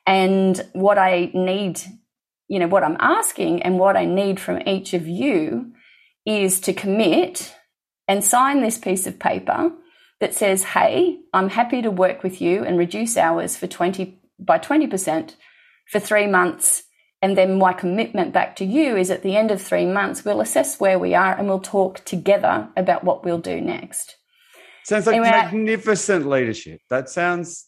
And 0.06 0.62
what 0.74 0.98
I 0.98 1.32
need, 1.34 1.82
you 2.48 2.60
know, 2.60 2.68
what 2.68 2.84
I'm 2.84 2.98
asking 3.00 3.64
and 3.64 3.80
what 3.80 3.96
I 3.96 4.06
need 4.06 4.40
from 4.40 4.62
each 4.68 4.94
of 4.94 5.08
you 5.08 5.74
is 6.26 6.60
to 6.62 6.74
commit 6.74 7.56
and 8.08 8.24
sign 8.24 8.62
this 8.62 8.78
piece 8.78 9.08
of 9.08 9.20
paper 9.20 9.72
that 10.20 10.34
says, 10.34 10.64
"Hey, 10.64 11.20
I'm 11.34 11.50
happy 11.50 11.82
to 11.82 11.92
work 11.92 12.24
with 12.24 12.42
you 12.42 12.64
and 12.64 12.78
reduce 12.78 13.18
hours 13.18 13.58
for 13.58 13.68
20 13.68 14.20
by 14.40 14.58
20% 14.58 15.36
for 15.92 16.00
3 16.00 16.28
months." 16.28 16.84
And 17.22 17.38
then 17.38 17.58
my 17.58 17.74
commitment 17.74 18.34
back 18.34 18.56
to 18.58 18.66
you 18.66 18.96
is 18.96 19.10
at 19.10 19.24
the 19.24 19.36
end 19.36 19.50
of 19.50 19.62
3 19.62 19.86
months 19.86 20.24
we'll 20.24 20.42
assess 20.42 20.80
where 20.80 21.00
we 21.00 21.16
are 21.16 21.34
and 21.38 21.48
we'll 21.48 21.60
talk 21.60 22.04
together 22.06 22.70
about 22.78 23.04
what 23.04 23.24
we'll 23.24 23.40
do 23.40 23.60
next. 23.60 24.18
Sounds 24.84 25.08
like 25.08 25.16
anyway, 25.16 25.32
magnificent 25.32 26.28
leadership. 26.28 26.82
That 26.90 27.10
sounds 27.10 27.68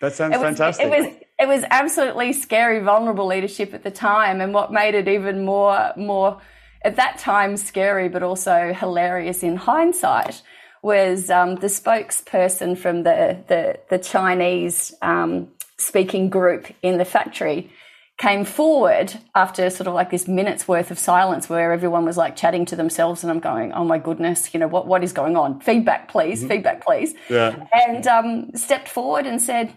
that 0.00 0.14
sounds 0.14 0.34
it 0.34 0.38
was, 0.38 0.44
fantastic. 0.44 0.86
It 0.86 0.90
was 0.90 1.06
it 1.38 1.46
was 1.46 1.64
absolutely 1.70 2.32
scary, 2.32 2.80
vulnerable 2.80 3.26
leadership 3.26 3.72
at 3.72 3.84
the 3.84 3.92
time, 3.92 4.40
and 4.40 4.52
what 4.52 4.72
made 4.72 4.94
it 4.96 5.06
even 5.06 5.44
more 5.44 5.92
more 5.96 6.40
at 6.82 6.96
that 6.96 7.18
time 7.18 7.56
scary, 7.56 8.08
but 8.08 8.22
also 8.22 8.72
hilarious 8.72 9.42
in 9.42 9.56
hindsight, 9.56 10.42
was 10.82 11.28
um, 11.30 11.56
the 11.56 11.66
spokesperson 11.66 12.76
from 12.78 13.02
the 13.02 13.38
the, 13.48 13.78
the 13.90 13.98
Chinese 13.98 14.94
um, 15.02 15.48
speaking 15.78 16.28
group 16.28 16.66
in 16.82 16.98
the 16.98 17.04
factory 17.04 17.70
came 18.18 18.44
forward 18.44 19.16
after 19.34 19.70
sort 19.70 19.86
of 19.86 19.94
like 19.94 20.10
this 20.10 20.26
minute's 20.26 20.66
worth 20.66 20.90
of 20.90 20.98
silence 20.98 21.48
where 21.48 21.72
everyone 21.72 22.04
was 22.04 22.16
like 22.16 22.34
chatting 22.34 22.66
to 22.66 22.74
themselves 22.74 23.22
and 23.22 23.30
I'm 23.30 23.38
going, 23.38 23.72
oh 23.72 23.84
my 23.84 23.98
goodness, 23.98 24.52
you 24.52 24.58
know, 24.58 24.66
what, 24.66 24.88
what 24.88 25.04
is 25.04 25.12
going 25.12 25.36
on? 25.36 25.60
Feedback, 25.60 26.08
please, 26.08 26.40
mm-hmm. 26.40 26.48
feedback, 26.48 26.84
please. 26.84 27.14
Yeah. 27.30 27.64
And 27.72 28.06
um, 28.08 28.50
stepped 28.56 28.88
forward 28.88 29.24
and 29.24 29.40
said, 29.40 29.72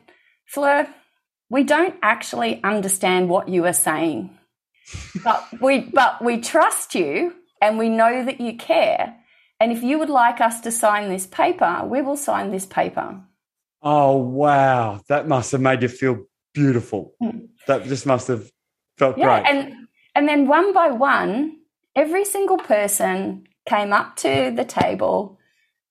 Fleur, 0.47 0.87
we 1.51 1.63
don't 1.63 1.95
actually 2.01 2.63
understand 2.63 3.29
what 3.29 3.47
you 3.47 3.65
are 3.67 3.73
saying, 3.73 4.35
but 5.23 5.45
we, 5.61 5.79
but 5.79 6.23
we 6.23 6.39
trust 6.39 6.95
you 6.95 7.35
and 7.61 7.77
we 7.77 7.89
know 7.89 8.25
that 8.25 8.41
you 8.41 8.57
care. 8.57 9.17
And 9.59 9.71
if 9.71 9.83
you 9.83 9.99
would 9.99 10.09
like 10.09 10.41
us 10.41 10.61
to 10.61 10.71
sign 10.71 11.09
this 11.09 11.27
paper, 11.27 11.83
we 11.85 12.01
will 12.01 12.17
sign 12.17 12.51
this 12.51 12.65
paper. 12.65 13.21
Oh, 13.81 14.17
wow. 14.17 15.01
That 15.07 15.27
must 15.27 15.51
have 15.51 15.61
made 15.61 15.81
you 15.81 15.87
feel 15.87 16.25
beautiful. 16.53 17.13
Mm. 17.21 17.49
That 17.67 17.83
just 17.85 18.05
must 18.05 18.27
have 18.27 18.51
felt 18.97 19.17
yeah, 19.17 19.41
great. 19.41 19.51
And 19.51 19.87
and 20.15 20.27
then 20.27 20.47
one 20.47 20.73
by 20.73 20.89
one, 20.91 21.57
every 21.95 22.25
single 22.25 22.57
person 22.57 23.45
came 23.67 23.93
up 23.93 24.15
to 24.17 24.51
the 24.55 24.65
table, 24.65 25.39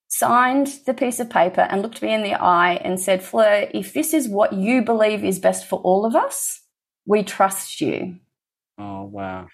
signed 0.08 0.68
the 0.86 0.94
piece 0.94 1.20
of 1.20 1.30
paper, 1.30 1.62
and 1.62 1.82
looked 1.82 2.02
me 2.02 2.12
in 2.12 2.22
the 2.22 2.34
eye 2.34 2.74
and 2.74 3.00
said, 3.00 3.22
Fleur, 3.22 3.68
if 3.72 3.92
this 3.94 4.12
is 4.12 4.28
what 4.28 4.52
you 4.52 4.82
believe 4.82 5.24
is 5.24 5.38
best 5.38 5.66
for 5.66 5.80
all 5.80 6.04
of 6.04 6.14
us, 6.14 6.60
we 7.06 7.22
trust 7.22 7.80
you. 7.80 8.16
Oh, 8.80 9.04
wow. 9.04 9.46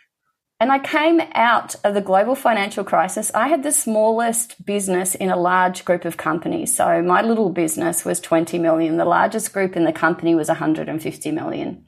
And 0.58 0.72
I 0.72 0.78
came 0.78 1.20
out 1.34 1.74
of 1.84 1.92
the 1.92 2.00
global 2.00 2.34
financial 2.34 2.82
crisis. 2.82 3.30
I 3.34 3.48
had 3.48 3.62
the 3.62 3.72
smallest 3.72 4.64
business 4.64 5.14
in 5.14 5.30
a 5.30 5.36
large 5.36 5.84
group 5.84 6.06
of 6.06 6.16
companies. 6.16 6.74
So 6.74 7.02
my 7.02 7.20
little 7.20 7.50
business 7.50 8.06
was 8.06 8.20
20 8.20 8.58
million. 8.58 8.96
The 8.96 9.04
largest 9.04 9.52
group 9.52 9.76
in 9.76 9.84
the 9.84 9.92
company 9.92 10.34
was 10.34 10.48
150 10.48 11.30
million. 11.32 11.84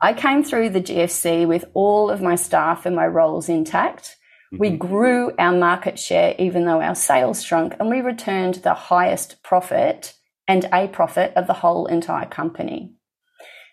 I 0.00 0.12
came 0.12 0.44
through 0.44 0.70
the 0.70 0.80
GFC 0.80 1.48
with 1.48 1.64
all 1.74 2.10
of 2.10 2.22
my 2.22 2.36
staff 2.36 2.86
and 2.86 2.94
my 2.94 3.06
roles 3.06 3.48
intact. 3.48 4.16
Mm-hmm. 4.52 4.58
We 4.58 4.70
grew 4.76 5.32
our 5.36 5.56
market 5.56 5.98
share 5.98 6.36
even 6.38 6.66
though 6.66 6.80
our 6.80 6.94
sales 6.94 7.42
shrunk 7.42 7.74
and 7.80 7.90
we 7.90 8.00
returned 8.00 8.56
the 8.56 8.74
highest 8.74 9.42
profit 9.42 10.14
and 10.46 10.68
a 10.72 10.86
profit 10.86 11.32
of 11.34 11.46
the 11.46 11.54
whole 11.54 11.86
entire 11.86 12.26
company. 12.26 12.92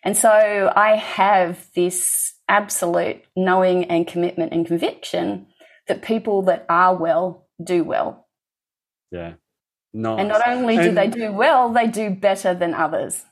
And 0.04 0.18
so 0.18 0.72
I 0.76 0.96
have 0.96 1.68
this 1.76 2.34
absolute 2.52 3.24
knowing 3.36 3.86
and 3.86 4.06
commitment 4.06 4.52
and 4.52 4.68
conviction 4.68 5.48
that 5.88 6.02
people 6.02 6.42
that 6.44 6.66
are 6.70 6.96
well 6.96 7.48
do 7.64 7.84
well. 7.84 8.28
Yeah. 9.10 9.34
Nice. 9.94 10.20
And 10.20 10.30
not 10.30 10.48
only 10.48 10.76
do 10.76 10.90
and, 10.90 10.98
they 10.98 11.08
do 11.08 11.32
well, 11.32 11.70
they 11.72 11.88
do 11.88 12.12
better 12.12 12.54
than 12.54 12.74
others. 12.74 13.26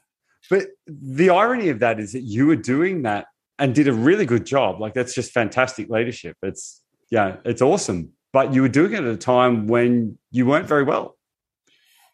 But 0.49 0.67
the 0.87 1.29
irony 1.29 1.69
of 1.69 1.79
that 1.79 1.99
is 1.99 2.13
that 2.13 2.21
you 2.21 2.47
were 2.47 2.55
doing 2.55 3.03
that 3.03 3.27
and 3.59 3.75
did 3.75 3.87
a 3.87 3.93
really 3.93 4.25
good 4.25 4.45
job. 4.45 4.79
Like 4.79 4.93
that's 4.93 5.13
just 5.13 5.31
fantastic 5.31 5.89
leadership. 5.89 6.37
It's 6.41 6.81
yeah, 7.11 7.37
it's 7.43 7.61
awesome. 7.61 8.13
But 8.31 8.53
you 8.53 8.61
were 8.61 8.69
doing 8.69 8.93
it 8.93 8.99
at 8.99 9.05
a 9.05 9.17
time 9.17 9.67
when 9.67 10.17
you 10.31 10.45
weren't 10.45 10.67
very 10.67 10.83
well. 10.83 11.17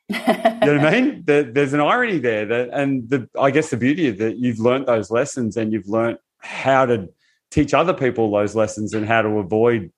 you 0.09 0.17
know 0.17 0.77
what 0.77 0.85
I 0.85 0.91
mean? 0.91 1.23
There, 1.25 1.43
there's 1.43 1.73
an 1.73 1.81
irony 1.81 2.19
there 2.19 2.45
that, 2.45 2.69
and 2.71 3.09
the, 3.09 3.27
I 3.39 3.49
guess 3.49 3.71
the 3.71 3.77
beauty 3.77 4.07
of 4.07 4.19
that 4.19 4.37
you've 4.37 4.59
learned 4.59 4.85
those 4.85 5.09
lessons 5.09 5.57
and 5.57 5.73
you've 5.73 5.87
learned 5.87 6.19
how 6.45 6.85
to 6.85 7.09
teach 7.51 7.73
other 7.73 7.93
people 7.93 8.31
those 8.31 8.55
lessons 8.55 8.93
and 8.93 9.05
how 9.05 9.21
to 9.21 9.29
avoid, 9.39 9.91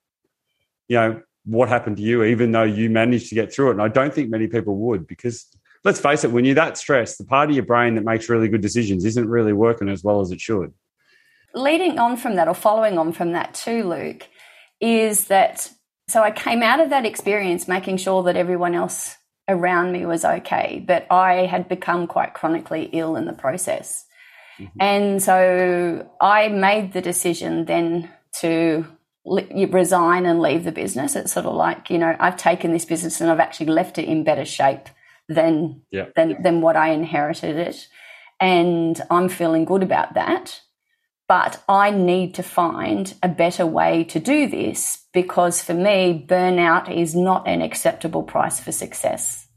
you 0.88 0.96
know, 0.96 1.22
what 1.44 1.68
happened 1.68 1.96
to 1.96 2.02
you, 2.02 2.24
even 2.24 2.52
though 2.52 2.62
you 2.62 2.90
managed 2.90 3.28
to 3.28 3.34
get 3.34 3.52
through 3.52 3.68
it. 3.68 3.72
And 3.72 3.82
I 3.82 3.88
don't 3.88 4.12
think 4.12 4.30
many 4.30 4.46
people 4.46 4.76
would 4.76 5.06
because 5.06 5.46
let's 5.84 6.00
face 6.00 6.24
it, 6.24 6.32
when 6.32 6.44
you're 6.44 6.54
that 6.54 6.76
stressed, 6.76 7.18
the 7.18 7.24
part 7.24 7.48
of 7.48 7.56
your 7.56 7.64
brain 7.64 7.94
that 7.94 8.04
makes 8.04 8.28
really 8.28 8.48
good 8.48 8.60
decisions 8.60 9.04
isn't 9.04 9.28
really 9.28 9.52
working 9.52 9.88
as 9.88 10.02
well 10.02 10.20
as 10.20 10.30
it 10.30 10.40
should. 10.40 10.72
Leading 11.54 11.98
on 11.98 12.16
from 12.16 12.36
that, 12.36 12.48
or 12.48 12.54
following 12.54 12.98
on 12.98 13.12
from 13.12 13.32
that 13.32 13.54
too, 13.54 13.84
Luke, 13.84 14.28
is 14.80 15.26
that 15.26 15.70
so 16.08 16.22
I 16.22 16.30
came 16.30 16.62
out 16.62 16.80
of 16.80 16.90
that 16.90 17.04
experience 17.04 17.68
making 17.68 17.98
sure 17.98 18.22
that 18.24 18.36
everyone 18.36 18.74
else 18.74 19.16
around 19.48 19.92
me 19.92 20.06
was 20.06 20.24
okay, 20.24 20.82
but 20.86 21.06
I 21.10 21.46
had 21.46 21.68
become 21.68 22.06
quite 22.06 22.34
chronically 22.34 22.90
ill 22.92 23.16
in 23.16 23.24
the 23.24 23.32
process. 23.32 24.04
Mm-hmm. 24.58 24.80
And 24.80 25.22
so 25.22 26.10
I 26.20 26.48
made 26.48 26.92
the 26.92 27.00
decision 27.00 27.64
then 27.64 28.10
to 28.40 28.86
resign 29.24 30.26
and 30.26 30.40
leave 30.40 30.64
the 30.64 30.72
business. 30.72 31.16
It's 31.16 31.32
sort 31.32 31.46
of 31.46 31.54
like, 31.54 31.90
you 31.90 31.98
know, 31.98 32.16
I've 32.18 32.36
taken 32.36 32.72
this 32.72 32.84
business 32.84 33.20
and 33.20 33.30
I've 33.30 33.40
actually 33.40 33.66
left 33.66 33.98
it 33.98 34.08
in 34.08 34.24
better 34.24 34.44
shape 34.44 34.88
than 35.28 35.82
yeah. 35.90 36.06
than 36.16 36.42
than 36.42 36.60
what 36.60 36.76
I 36.76 36.90
inherited 36.90 37.56
it. 37.56 37.88
And 38.40 39.00
I'm 39.10 39.28
feeling 39.28 39.64
good 39.64 39.82
about 39.82 40.14
that. 40.14 40.60
But 41.26 41.62
I 41.68 41.90
need 41.90 42.34
to 42.36 42.42
find 42.42 43.12
a 43.22 43.28
better 43.28 43.66
way 43.66 44.04
to 44.04 44.18
do 44.18 44.48
this 44.48 45.04
because 45.12 45.60
for 45.60 45.74
me, 45.74 46.24
burnout 46.26 46.90
is 46.90 47.14
not 47.14 47.46
an 47.46 47.60
acceptable 47.60 48.22
price 48.22 48.58
for 48.58 48.72
success. 48.72 49.47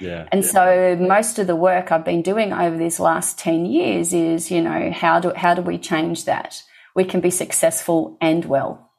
Yeah. 0.00 0.28
And 0.32 0.44
so 0.44 0.96
most 1.00 1.38
of 1.38 1.46
the 1.46 1.56
work 1.56 1.92
I've 1.92 2.04
been 2.04 2.22
doing 2.22 2.52
over 2.52 2.76
these 2.76 3.00
last 3.00 3.38
10 3.38 3.66
years 3.66 4.12
is, 4.12 4.50
you 4.50 4.60
know, 4.60 4.90
how 4.90 5.20
do, 5.20 5.32
how 5.34 5.54
do 5.54 5.62
we 5.62 5.78
change 5.78 6.24
that? 6.24 6.62
We 6.94 7.04
can 7.04 7.20
be 7.20 7.30
successful 7.30 8.16
and 8.20 8.44
well. 8.44 8.90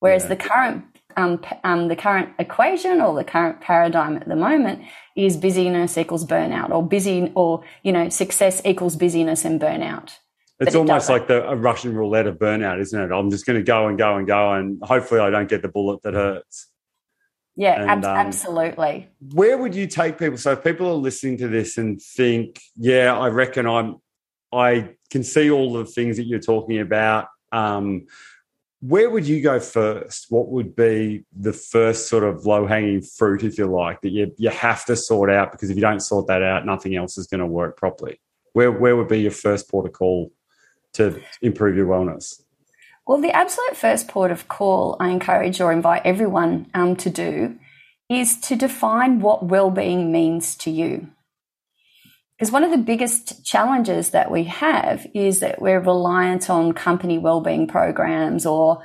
Whereas 0.00 0.24
yeah. 0.24 0.28
the 0.28 0.36
current, 0.36 0.84
um, 1.16 1.42
um, 1.64 1.88
the 1.88 1.96
current 1.96 2.30
equation 2.38 3.00
or 3.00 3.14
the 3.14 3.24
current 3.24 3.60
paradigm 3.60 4.16
at 4.16 4.28
the 4.28 4.36
moment 4.36 4.82
is 5.16 5.36
busyness 5.36 5.98
equals 5.98 6.24
burnout 6.24 6.70
or 6.70 6.86
busy 6.86 7.30
or, 7.34 7.64
you 7.82 7.92
know, 7.92 8.08
success 8.08 8.62
equals 8.64 8.96
busyness 8.96 9.44
and 9.44 9.60
burnout. 9.60 10.16
It's 10.66 10.76
almost 10.76 11.08
like 11.08 11.26
the 11.26 11.48
a 11.48 11.56
Russian 11.56 11.94
roulette 11.94 12.26
of 12.26 12.36
burnout, 12.36 12.80
isn't 12.80 13.00
it? 13.00 13.12
I'm 13.12 13.30
just 13.30 13.46
going 13.46 13.58
to 13.58 13.64
go 13.64 13.88
and 13.88 13.98
go 13.98 14.16
and 14.16 14.26
go, 14.26 14.52
and 14.52 14.78
hopefully 14.82 15.20
I 15.20 15.30
don't 15.30 15.48
get 15.48 15.62
the 15.62 15.68
bullet 15.68 16.02
that 16.02 16.14
hurts. 16.14 16.68
Yeah, 17.56 17.82
and, 17.82 17.90
ab- 17.90 18.04
um, 18.04 18.26
absolutely. 18.26 19.08
Where 19.32 19.58
would 19.58 19.74
you 19.74 19.86
take 19.86 20.18
people? 20.18 20.38
So 20.38 20.52
if 20.52 20.64
people 20.64 20.88
are 20.88 20.94
listening 20.94 21.36
to 21.38 21.48
this 21.48 21.78
and 21.78 22.00
think, 22.00 22.60
yeah, 22.76 23.16
I 23.16 23.28
reckon 23.28 23.66
I'm, 23.66 23.96
I 24.52 24.94
can 25.10 25.22
see 25.22 25.50
all 25.50 25.72
the 25.72 25.84
things 25.84 26.16
that 26.16 26.24
you're 26.24 26.40
talking 26.40 26.80
about. 26.80 27.28
Um, 27.52 28.06
where 28.80 29.08
would 29.10 29.26
you 29.26 29.40
go 29.40 29.60
first? 29.60 30.26
What 30.30 30.48
would 30.48 30.74
be 30.74 31.24
the 31.38 31.52
first 31.52 32.08
sort 32.08 32.24
of 32.24 32.46
low 32.46 32.66
hanging 32.66 33.02
fruit, 33.02 33.44
if 33.44 33.56
you 33.56 33.66
like, 33.66 34.00
that 34.00 34.10
you, 34.10 34.32
you 34.38 34.50
have 34.50 34.84
to 34.86 34.96
sort 34.96 35.30
out? 35.30 35.52
Because 35.52 35.70
if 35.70 35.76
you 35.76 35.82
don't 35.82 36.00
sort 36.00 36.26
that 36.26 36.42
out, 36.42 36.66
nothing 36.66 36.96
else 36.96 37.16
is 37.16 37.26
going 37.26 37.40
to 37.40 37.46
work 37.46 37.76
properly. 37.76 38.20
Where, 38.54 38.72
where 38.72 38.96
would 38.96 39.08
be 39.08 39.20
your 39.20 39.30
first 39.30 39.70
port 39.70 39.86
of 39.86 39.92
call 39.92 40.32
to 40.94 41.22
improve 41.42 41.76
your 41.76 41.86
wellness? 41.86 42.42
Well, 43.06 43.20
the 43.20 43.34
absolute 43.34 43.76
first 43.76 44.08
port 44.08 44.30
of 44.30 44.48
call 44.48 44.96
I 45.00 45.10
encourage 45.10 45.60
or 45.60 45.72
invite 45.72 46.02
everyone 46.04 46.70
um, 46.74 46.96
to 46.96 47.10
do 47.10 47.58
is 48.08 48.38
to 48.42 48.56
define 48.56 49.20
what 49.20 49.46
well-being 49.46 50.12
means 50.12 50.54
to 50.56 50.70
you. 50.70 51.08
Because 52.38 52.52
one 52.52 52.64
of 52.64 52.70
the 52.70 52.78
biggest 52.78 53.44
challenges 53.44 54.10
that 54.10 54.30
we 54.30 54.44
have 54.44 55.06
is 55.14 55.40
that 55.40 55.60
we're 55.60 55.80
reliant 55.80 56.50
on 56.50 56.72
company 56.72 57.18
well-being 57.18 57.66
programs 57.66 58.46
or 58.46 58.82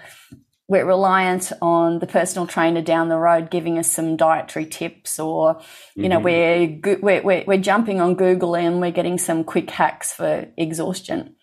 we're 0.67 0.85
reliant 0.85 1.51
on 1.61 1.99
the 1.99 2.07
personal 2.07 2.45
trainer 2.45 2.81
down 2.81 3.09
the 3.09 3.17
road 3.17 3.49
giving 3.49 3.79
us 3.79 3.89
some 3.89 4.17
dietary 4.17 4.65
tips 4.65 5.17
or 5.17 5.61
you 5.95 6.03
mm-hmm. 6.03 6.11
know 6.11 6.19
we're, 6.19 6.97
we're, 7.01 7.21
we're, 7.23 7.43
we're 7.47 7.57
jumping 7.57 8.01
on 8.01 8.15
google 8.15 8.55
and 8.55 8.81
we're 8.81 8.91
getting 8.91 9.17
some 9.17 9.43
quick 9.43 9.69
hacks 9.71 10.13
for 10.13 10.45
exhaustion 10.57 11.36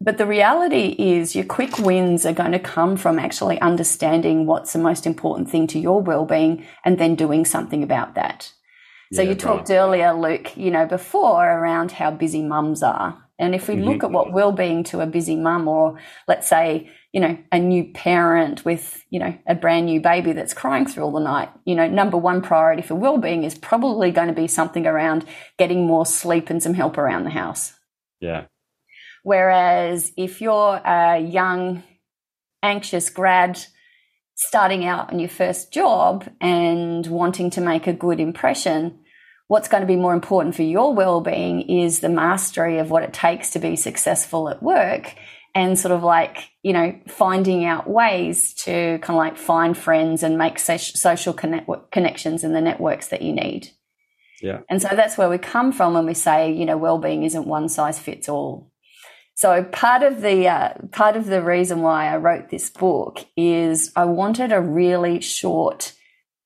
but 0.00 0.18
the 0.18 0.26
reality 0.26 0.94
is, 0.98 1.34
your 1.34 1.44
quick 1.44 1.78
wins 1.78 2.26
are 2.26 2.32
going 2.32 2.52
to 2.52 2.58
come 2.58 2.96
from 2.96 3.18
actually 3.18 3.60
understanding 3.60 4.46
what's 4.46 4.72
the 4.72 4.78
most 4.78 5.06
important 5.06 5.50
thing 5.50 5.66
to 5.68 5.78
your 5.78 6.02
well-being 6.02 6.66
and 6.84 6.98
then 6.98 7.14
doing 7.14 7.44
something 7.44 7.82
about 7.82 8.14
that. 8.14 8.52
So 9.12 9.22
yeah, 9.22 9.30
you 9.30 9.34
talked 9.36 9.68
right. 9.68 9.76
earlier, 9.76 10.12
Luke, 10.12 10.56
you 10.56 10.70
know, 10.70 10.84
before 10.84 11.44
around 11.44 11.92
how 11.92 12.10
busy 12.10 12.42
mums 12.42 12.82
are. 12.82 13.22
And 13.38 13.54
if 13.54 13.68
we 13.68 13.76
mm-hmm. 13.76 13.84
look 13.84 14.04
at 14.04 14.10
what 14.10 14.32
well-being 14.32 14.82
to 14.84 15.00
a 15.00 15.06
busy 15.06 15.36
mum, 15.36 15.68
or 15.68 15.98
let's 16.26 16.48
say, 16.48 16.90
you 17.12 17.20
know, 17.20 17.38
a 17.52 17.58
new 17.58 17.84
parent 17.92 18.64
with, 18.64 19.04
you 19.10 19.20
know, 19.20 19.36
a 19.46 19.54
brand 19.54 19.86
new 19.86 20.00
baby 20.00 20.32
that's 20.32 20.54
crying 20.54 20.86
through 20.86 21.04
all 21.04 21.12
the 21.12 21.20
night, 21.20 21.50
you 21.64 21.74
know, 21.74 21.86
number 21.86 22.16
one 22.16 22.42
priority 22.42 22.82
for 22.82 22.94
well-being 22.94 23.44
is 23.44 23.56
probably 23.56 24.10
going 24.10 24.28
to 24.28 24.34
be 24.34 24.48
something 24.48 24.86
around 24.86 25.24
getting 25.58 25.86
more 25.86 26.06
sleep 26.06 26.50
and 26.50 26.62
some 26.62 26.74
help 26.74 26.98
around 26.98 27.24
the 27.24 27.30
house. 27.30 27.74
Yeah. 28.20 28.46
Whereas 29.26 30.12
if 30.16 30.40
you're 30.40 30.80
a 30.84 31.18
young, 31.18 31.82
anxious 32.62 33.10
grad 33.10 33.58
starting 34.36 34.84
out 34.84 35.12
on 35.12 35.18
your 35.18 35.28
first 35.28 35.72
job 35.72 36.28
and 36.40 37.04
wanting 37.08 37.50
to 37.50 37.60
make 37.60 37.88
a 37.88 37.92
good 37.92 38.20
impression, 38.20 39.00
what's 39.48 39.66
going 39.66 39.80
to 39.80 39.86
be 39.88 39.96
more 39.96 40.14
important 40.14 40.54
for 40.54 40.62
your 40.62 40.94
well-being 40.94 41.62
is 41.62 41.98
the 41.98 42.08
mastery 42.08 42.78
of 42.78 42.92
what 42.92 43.02
it 43.02 43.12
takes 43.12 43.50
to 43.50 43.58
be 43.58 43.74
successful 43.74 44.48
at 44.48 44.62
work 44.62 45.16
and 45.56 45.76
sort 45.76 45.90
of 45.90 46.04
like 46.04 46.48
you 46.62 46.72
know 46.72 46.96
finding 47.08 47.64
out 47.64 47.90
ways 47.90 48.54
to 48.54 49.00
kind 49.02 49.16
of 49.16 49.16
like 49.16 49.36
find 49.36 49.76
friends 49.76 50.22
and 50.22 50.38
make 50.38 50.60
social 50.60 51.32
connect- 51.32 51.90
connections 51.90 52.44
in 52.44 52.52
the 52.52 52.60
networks 52.60 53.08
that 53.08 53.22
you 53.22 53.32
need. 53.32 53.70
Yeah. 54.40 54.60
And 54.70 54.80
so 54.80 54.90
that's 54.92 55.18
where 55.18 55.28
we 55.28 55.38
come 55.38 55.72
from 55.72 55.94
when 55.94 56.06
we 56.06 56.14
say 56.14 56.52
you 56.52 56.64
know 56.64 56.76
well-being 56.76 57.24
isn't 57.24 57.48
one 57.48 57.68
size 57.68 57.98
fits 57.98 58.28
all 58.28 58.70
so 59.36 59.62
part 59.62 60.02
of 60.02 60.22
the 60.22 60.48
uh, 60.48 60.72
part 60.90 61.16
of 61.16 61.26
the 61.26 61.42
reason 61.42 61.80
why 61.82 62.12
i 62.12 62.16
wrote 62.16 62.48
this 62.48 62.70
book 62.70 63.24
is 63.36 63.92
i 63.94 64.04
wanted 64.04 64.50
a 64.50 64.60
really 64.60 65.20
short 65.20 65.92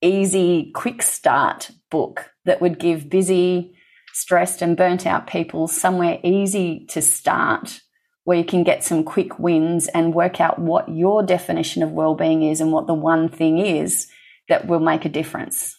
easy 0.02 0.70
quick 0.74 1.00
start 1.00 1.70
book 1.90 2.30
that 2.44 2.60
would 2.60 2.78
give 2.78 3.08
busy 3.08 3.74
stressed 4.12 4.60
and 4.60 4.76
burnt 4.76 5.06
out 5.06 5.26
people 5.26 5.66
somewhere 5.66 6.18
easy 6.22 6.84
to 6.86 7.00
start 7.00 7.80
where 8.24 8.38
you 8.38 8.44
can 8.44 8.62
get 8.62 8.84
some 8.84 9.02
quick 9.02 9.38
wins 9.38 9.88
and 9.88 10.14
work 10.14 10.40
out 10.40 10.58
what 10.58 10.88
your 10.88 11.22
definition 11.22 11.82
of 11.82 11.90
well-being 11.90 12.42
is 12.42 12.60
and 12.60 12.72
what 12.72 12.86
the 12.86 12.94
one 12.94 13.28
thing 13.28 13.58
is 13.58 14.06
that 14.48 14.66
will 14.66 14.80
make 14.80 15.04
a 15.04 15.08
difference. 15.08 15.76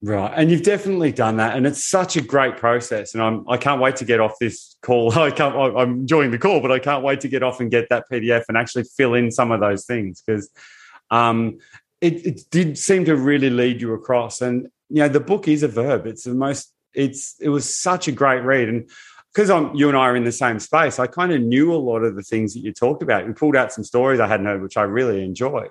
Right, 0.00 0.32
and 0.36 0.48
you've 0.48 0.62
definitely 0.62 1.10
done 1.10 1.38
that, 1.38 1.56
and 1.56 1.66
it's 1.66 1.82
such 1.82 2.16
a 2.16 2.20
great 2.20 2.56
process. 2.56 3.14
And 3.14 3.22
I'm 3.22 3.44
I 3.48 3.56
can't 3.56 3.80
wait 3.80 3.96
to 3.96 4.04
get 4.04 4.20
off 4.20 4.34
this 4.40 4.76
call. 4.80 5.18
I 5.18 5.32
can't. 5.32 5.56
I'm 5.56 6.00
enjoying 6.00 6.30
the 6.30 6.38
call, 6.38 6.60
but 6.60 6.70
I 6.70 6.78
can't 6.78 7.02
wait 7.02 7.20
to 7.22 7.28
get 7.28 7.42
off 7.42 7.58
and 7.60 7.68
get 7.68 7.88
that 7.90 8.04
PDF 8.10 8.44
and 8.48 8.56
actually 8.56 8.84
fill 8.84 9.14
in 9.14 9.32
some 9.32 9.50
of 9.50 9.58
those 9.58 9.86
things 9.86 10.22
because 10.24 10.50
um, 11.10 11.58
it, 12.00 12.24
it 12.24 12.40
did 12.50 12.78
seem 12.78 13.06
to 13.06 13.16
really 13.16 13.50
lead 13.50 13.80
you 13.80 13.92
across. 13.92 14.40
And 14.40 14.68
you 14.88 15.02
know, 15.02 15.08
the 15.08 15.20
book 15.20 15.48
is 15.48 15.64
a 15.64 15.68
verb. 15.68 16.06
It's 16.06 16.22
the 16.22 16.34
most. 16.34 16.72
It's 16.94 17.34
it 17.40 17.48
was 17.48 17.76
such 17.76 18.06
a 18.06 18.12
great 18.12 18.44
read, 18.44 18.68
and 18.68 18.88
because 19.34 19.50
I'm 19.50 19.74
you 19.74 19.88
and 19.88 19.96
I 19.96 20.02
are 20.02 20.16
in 20.16 20.22
the 20.22 20.30
same 20.30 20.60
space, 20.60 21.00
I 21.00 21.08
kind 21.08 21.32
of 21.32 21.40
knew 21.40 21.74
a 21.74 21.76
lot 21.76 22.04
of 22.04 22.14
the 22.14 22.22
things 22.22 22.54
that 22.54 22.60
you 22.60 22.72
talked 22.72 23.02
about. 23.02 23.26
You 23.26 23.34
pulled 23.34 23.56
out 23.56 23.72
some 23.72 23.82
stories 23.82 24.20
I 24.20 24.28
hadn't 24.28 24.46
heard, 24.46 24.62
which 24.62 24.76
I 24.76 24.82
really 24.82 25.24
enjoyed. 25.24 25.70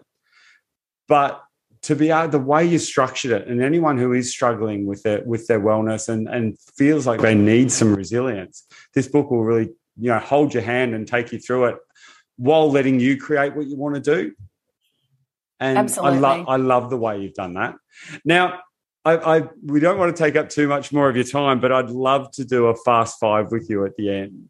But 1.07 1.41
to 1.83 1.95
be 1.95 2.07
the 2.07 2.43
way 2.43 2.65
you 2.65 2.79
structured 2.79 3.31
it, 3.31 3.47
and 3.47 3.61
anyone 3.61 3.97
who 3.97 4.13
is 4.13 4.31
struggling 4.31 4.85
with 4.85 5.03
their 5.03 5.23
with 5.23 5.47
their 5.47 5.59
wellness 5.59 6.09
and 6.09 6.27
and 6.27 6.59
feels 6.59 7.05
like 7.07 7.21
they 7.21 7.35
need 7.35 7.71
some 7.71 7.95
resilience, 7.95 8.65
this 8.93 9.07
book 9.07 9.31
will 9.31 9.43
really 9.43 9.69
you 9.99 10.09
know 10.09 10.19
hold 10.19 10.53
your 10.53 10.63
hand 10.63 10.93
and 10.93 11.07
take 11.07 11.31
you 11.31 11.39
through 11.39 11.65
it 11.65 11.75
while 12.37 12.71
letting 12.71 12.99
you 12.99 13.17
create 13.17 13.55
what 13.55 13.67
you 13.67 13.75
want 13.75 13.95
to 13.95 14.01
do. 14.01 14.33
And 15.59 15.77
Absolutely. 15.77 16.17
I 16.17 16.21
love 16.21 16.45
I 16.47 16.55
love 16.57 16.89
the 16.89 16.97
way 16.97 17.19
you've 17.19 17.33
done 17.33 17.53
that. 17.53 17.75
Now, 18.23 18.59
I, 19.05 19.37
I, 19.37 19.43
we 19.63 19.79
don't 19.79 19.97
want 19.97 20.15
to 20.15 20.23
take 20.23 20.35
up 20.35 20.49
too 20.49 20.67
much 20.67 20.91
more 20.91 21.09
of 21.09 21.15
your 21.15 21.25
time, 21.25 21.59
but 21.59 21.71
I'd 21.71 21.89
love 21.89 22.29
to 22.31 22.45
do 22.45 22.67
a 22.67 22.75
fast 22.75 23.19
five 23.19 23.51
with 23.51 23.69
you 23.69 23.85
at 23.85 23.95
the 23.95 24.11
end. 24.11 24.49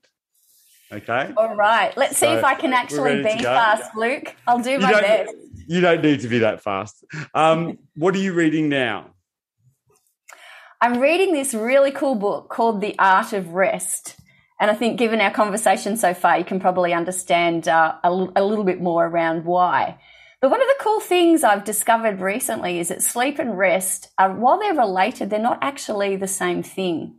Okay. 0.92 1.32
All 1.38 1.56
right. 1.56 1.96
Let's 1.96 2.18
so 2.18 2.26
see 2.26 2.34
if 2.34 2.44
I 2.44 2.56
can 2.56 2.74
actually 2.74 3.22
be 3.22 3.44
fast, 3.44 3.96
Luke. 3.96 4.36
I'll 4.48 4.60
do 4.60 4.80
my 4.80 4.92
best. 4.94 5.34
You 5.68 5.82
don't 5.82 6.02
need 6.02 6.22
to 6.22 6.30
be 6.30 6.40
that 6.40 6.64
fast. 6.64 7.04
Um, 7.34 7.78
what 7.96 8.16
are 8.16 8.20
you 8.20 8.34
reading 8.34 8.70
now? 8.70 9.12
I'm 10.80 11.00
reading 11.00 11.34
this 11.34 11.54
really 11.54 11.92
cool 11.92 12.16
book 12.16 12.50
called 12.50 12.82
The 12.82 12.96
Art 12.98 13.34
of 13.34 13.50
Rest. 13.50 14.16
And 14.60 14.72
I 14.72 14.74
think, 14.74 14.98
given 14.98 15.22
our 15.22 15.32
conversation 15.32 15.98
so 15.98 16.14
far, 16.14 16.38
you 16.38 16.46
can 16.46 16.60
probably 16.60 16.94
understand 16.94 17.68
uh, 17.68 17.96
a, 18.04 18.10
a 18.10 18.44
little 18.44 18.64
bit 18.64 18.82
more 18.82 19.06
around 19.06 19.46
why. 19.46 20.00
But 20.40 20.52
one 20.52 20.62
of 20.62 20.68
the 20.68 20.84
cool 20.84 21.00
things 21.00 21.44
I've 21.44 21.64
discovered 21.64 22.22
recently 22.22 22.80
is 22.80 22.88
that 22.88 23.04
sleep 23.04 23.40
and 23.40 23.58
rest, 23.58 24.10
are, 24.18 24.34
while 24.34 24.60
they're 24.60 24.74
related, 24.74 25.30
they're 25.30 25.40
not 25.40 25.60
actually 25.62 26.16
the 26.16 26.28
same 26.28 26.64
thing. 26.64 27.16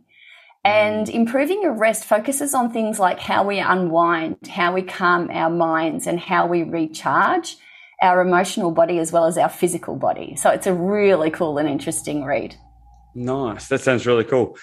And 0.63 1.07
mm. 1.07 1.13
improving 1.13 1.61
your 1.61 1.73
rest 1.73 2.05
focuses 2.05 2.53
on 2.53 2.71
things 2.71 2.99
like 2.99 3.19
how 3.19 3.43
we 3.43 3.59
unwind, 3.59 4.47
how 4.47 4.73
we 4.73 4.81
calm 4.81 5.29
our 5.31 5.49
minds, 5.49 6.07
and 6.07 6.19
how 6.19 6.47
we 6.47 6.63
recharge 6.63 7.57
our 8.01 8.21
emotional 8.21 8.71
body 8.71 8.99
as 8.99 9.11
well 9.11 9.25
as 9.25 9.37
our 9.37 9.49
physical 9.49 9.95
body. 9.95 10.35
So 10.35 10.49
it's 10.49 10.67
a 10.67 10.73
really 10.73 11.29
cool 11.29 11.57
and 11.57 11.67
interesting 11.67 12.23
read. 12.23 12.55
Nice. 13.15 13.67
That 13.67 13.81
sounds 13.81 14.05
really 14.05 14.23
cool. 14.23 14.57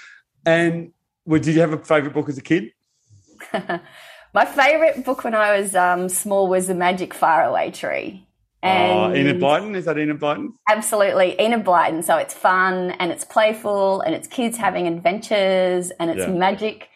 And 0.44 0.92
well, 1.24 1.40
did 1.40 1.54
you 1.54 1.60
have 1.60 1.72
a 1.72 1.78
favorite 1.78 2.14
book 2.14 2.28
as 2.28 2.38
a 2.38 2.42
kid? 2.42 2.72
My 4.34 4.44
favorite 4.44 5.04
book 5.04 5.24
when 5.24 5.34
I 5.34 5.58
was 5.58 5.74
um, 5.74 6.08
small 6.08 6.48
was 6.48 6.66
The 6.66 6.74
Magic 6.74 7.14
Faraway 7.14 7.70
Tree. 7.70 8.26
And 8.62 8.92
oh, 8.92 9.14
Enid 9.14 9.40
Blyton? 9.40 9.76
Is 9.76 9.84
that 9.84 9.98
Enid 9.98 10.18
Blyton? 10.18 10.48
Absolutely. 10.68 11.40
Enid 11.40 11.64
Blyton. 11.64 12.02
So 12.02 12.16
it's 12.16 12.34
fun 12.34 12.92
and 12.92 13.12
it's 13.12 13.24
playful 13.24 14.00
and 14.00 14.14
it's 14.14 14.26
kids 14.26 14.56
having 14.56 14.86
adventures 14.86 15.90
and 16.00 16.10
it's 16.10 16.20
yeah. 16.20 16.28
magic. 16.28 16.88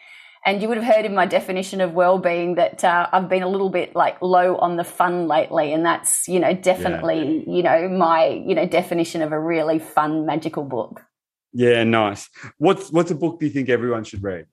And 0.45 0.61
you 0.61 0.67
would 0.67 0.77
have 0.77 0.95
heard 0.95 1.05
in 1.05 1.13
my 1.13 1.27
definition 1.27 1.81
of 1.81 1.93
well-being 1.93 2.55
that 2.55 2.83
uh, 2.83 3.07
I've 3.11 3.29
been 3.29 3.43
a 3.43 3.47
little 3.47 3.69
bit 3.69 3.95
like 3.95 4.19
low 4.21 4.55
on 4.57 4.75
the 4.75 4.83
fun 4.83 5.27
lately, 5.27 5.71
and 5.71 5.85
that's 5.85 6.27
you 6.27 6.39
know 6.39 6.53
definitely 6.53 7.43
yeah. 7.45 7.55
you 7.55 7.63
know 7.63 7.89
my 7.89 8.27
you 8.27 8.55
know 8.55 8.65
definition 8.65 9.21
of 9.21 9.31
a 9.31 9.39
really 9.39 9.77
fun 9.77 10.25
magical 10.25 10.63
book. 10.63 11.03
Yeah, 11.53 11.83
nice. 11.83 12.29
What's 12.57 12.91
what's 12.91 13.11
a 13.11 13.15
book 13.15 13.39
do 13.39 13.45
you 13.45 13.51
think 13.51 13.69
everyone 13.69 14.03
should 14.03 14.23
read? 14.23 14.47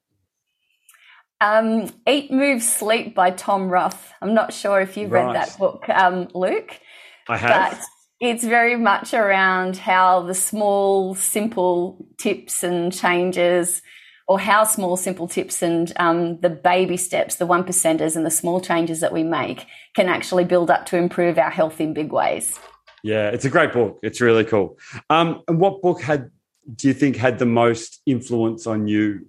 Um, 1.41 1.91
Eat, 2.07 2.33
Move, 2.33 2.63
Sleep 2.63 3.15
by 3.15 3.31
Tom 3.31 3.71
Rath. 3.71 4.13
I'm 4.21 4.35
not 4.35 4.53
sure 4.53 4.81
if 4.81 4.97
you've 4.97 5.13
right. 5.13 5.27
read 5.27 5.37
that 5.37 5.59
book, 5.59 5.89
um, 5.89 6.29
Luke. 6.35 6.81
I 7.29 7.37
have. 7.37 7.71
But 7.73 7.81
it's 8.21 8.43
very 8.43 8.77
much 8.77 9.15
around 9.15 9.77
how 9.77 10.23
the 10.23 10.35
small, 10.35 11.15
simple 11.15 12.05
tips 12.19 12.65
and 12.65 12.93
changes, 12.93 13.83
or 14.29 14.39
how 14.39 14.63
small, 14.63 14.97
simple 14.97 15.27
tips 15.27 15.63
and 15.63 15.91
um, 15.97 16.39
the 16.41 16.51
baby 16.51 16.99
steps, 16.99 17.37
the 17.37 17.47
one 17.47 17.65
percenters, 17.65 18.15
and 18.15 18.27
the 18.27 18.31
small 18.31 18.61
changes 18.61 19.01
that 19.01 19.13
we 19.13 19.25
make 19.25 19.67
can 19.97 20.07
actually 20.09 20.45
build 20.45 20.71
up 20.71 20.85
to 20.85 20.99
improve 20.99 21.39
our 21.39 21.51
health 21.51 21.81
in 21.81 21.95
big 21.95 22.13
ways. 22.13 22.59
Yeah, 23.03 23.31
it's 23.31 23.47
a 23.47 23.51
great 23.51 23.73
book. 23.73 23.99
It's 24.03 24.21
really 24.21 24.45
cool. 24.45 24.79
Um, 25.09 25.43
and 25.49 25.59
what 25.59 25.81
book 25.81 26.03
had 26.03 26.31
do 26.75 26.89
you 26.89 26.95
think 26.95 27.17
had 27.17 27.39
the 27.39 27.47
most 27.47 28.03
influence 28.05 28.67
on 28.67 28.87
you? 28.87 29.27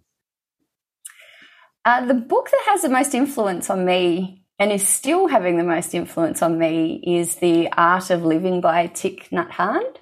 Uh, 1.85 2.05
the 2.05 2.13
book 2.13 2.49
that 2.51 2.61
has 2.65 2.81
the 2.81 2.89
most 2.89 3.15
influence 3.15 3.69
on 3.69 3.85
me 3.85 4.43
and 4.59 4.69
is 4.69 4.85
still 4.85 5.27
having 5.27 5.57
the 5.57 5.63
most 5.63 5.95
influence 5.95 6.41
on 6.41 6.59
me 6.59 7.01
is 7.07 7.35
The 7.35 7.71
Art 7.71 8.09
of 8.09 8.25
Living 8.25 8.59
by 8.59 8.87
Thich 8.89 9.29
Nhat 9.29 9.49
Hanh. 9.51 9.95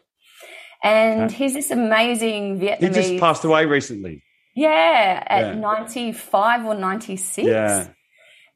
And 0.84 1.24
okay. 1.24 1.36
he's 1.36 1.54
this 1.54 1.70
amazing 1.70 2.60
Vietnamese. 2.60 2.80
He 2.80 2.90
just 2.90 3.20
passed 3.20 3.44
away 3.44 3.66
recently. 3.66 4.24
Yeah, 4.58 5.24
at 5.28 5.54
yeah. 5.54 5.60
95 5.60 6.66
or 6.66 6.74
96. 6.74 7.48
Yeah. 7.48 7.90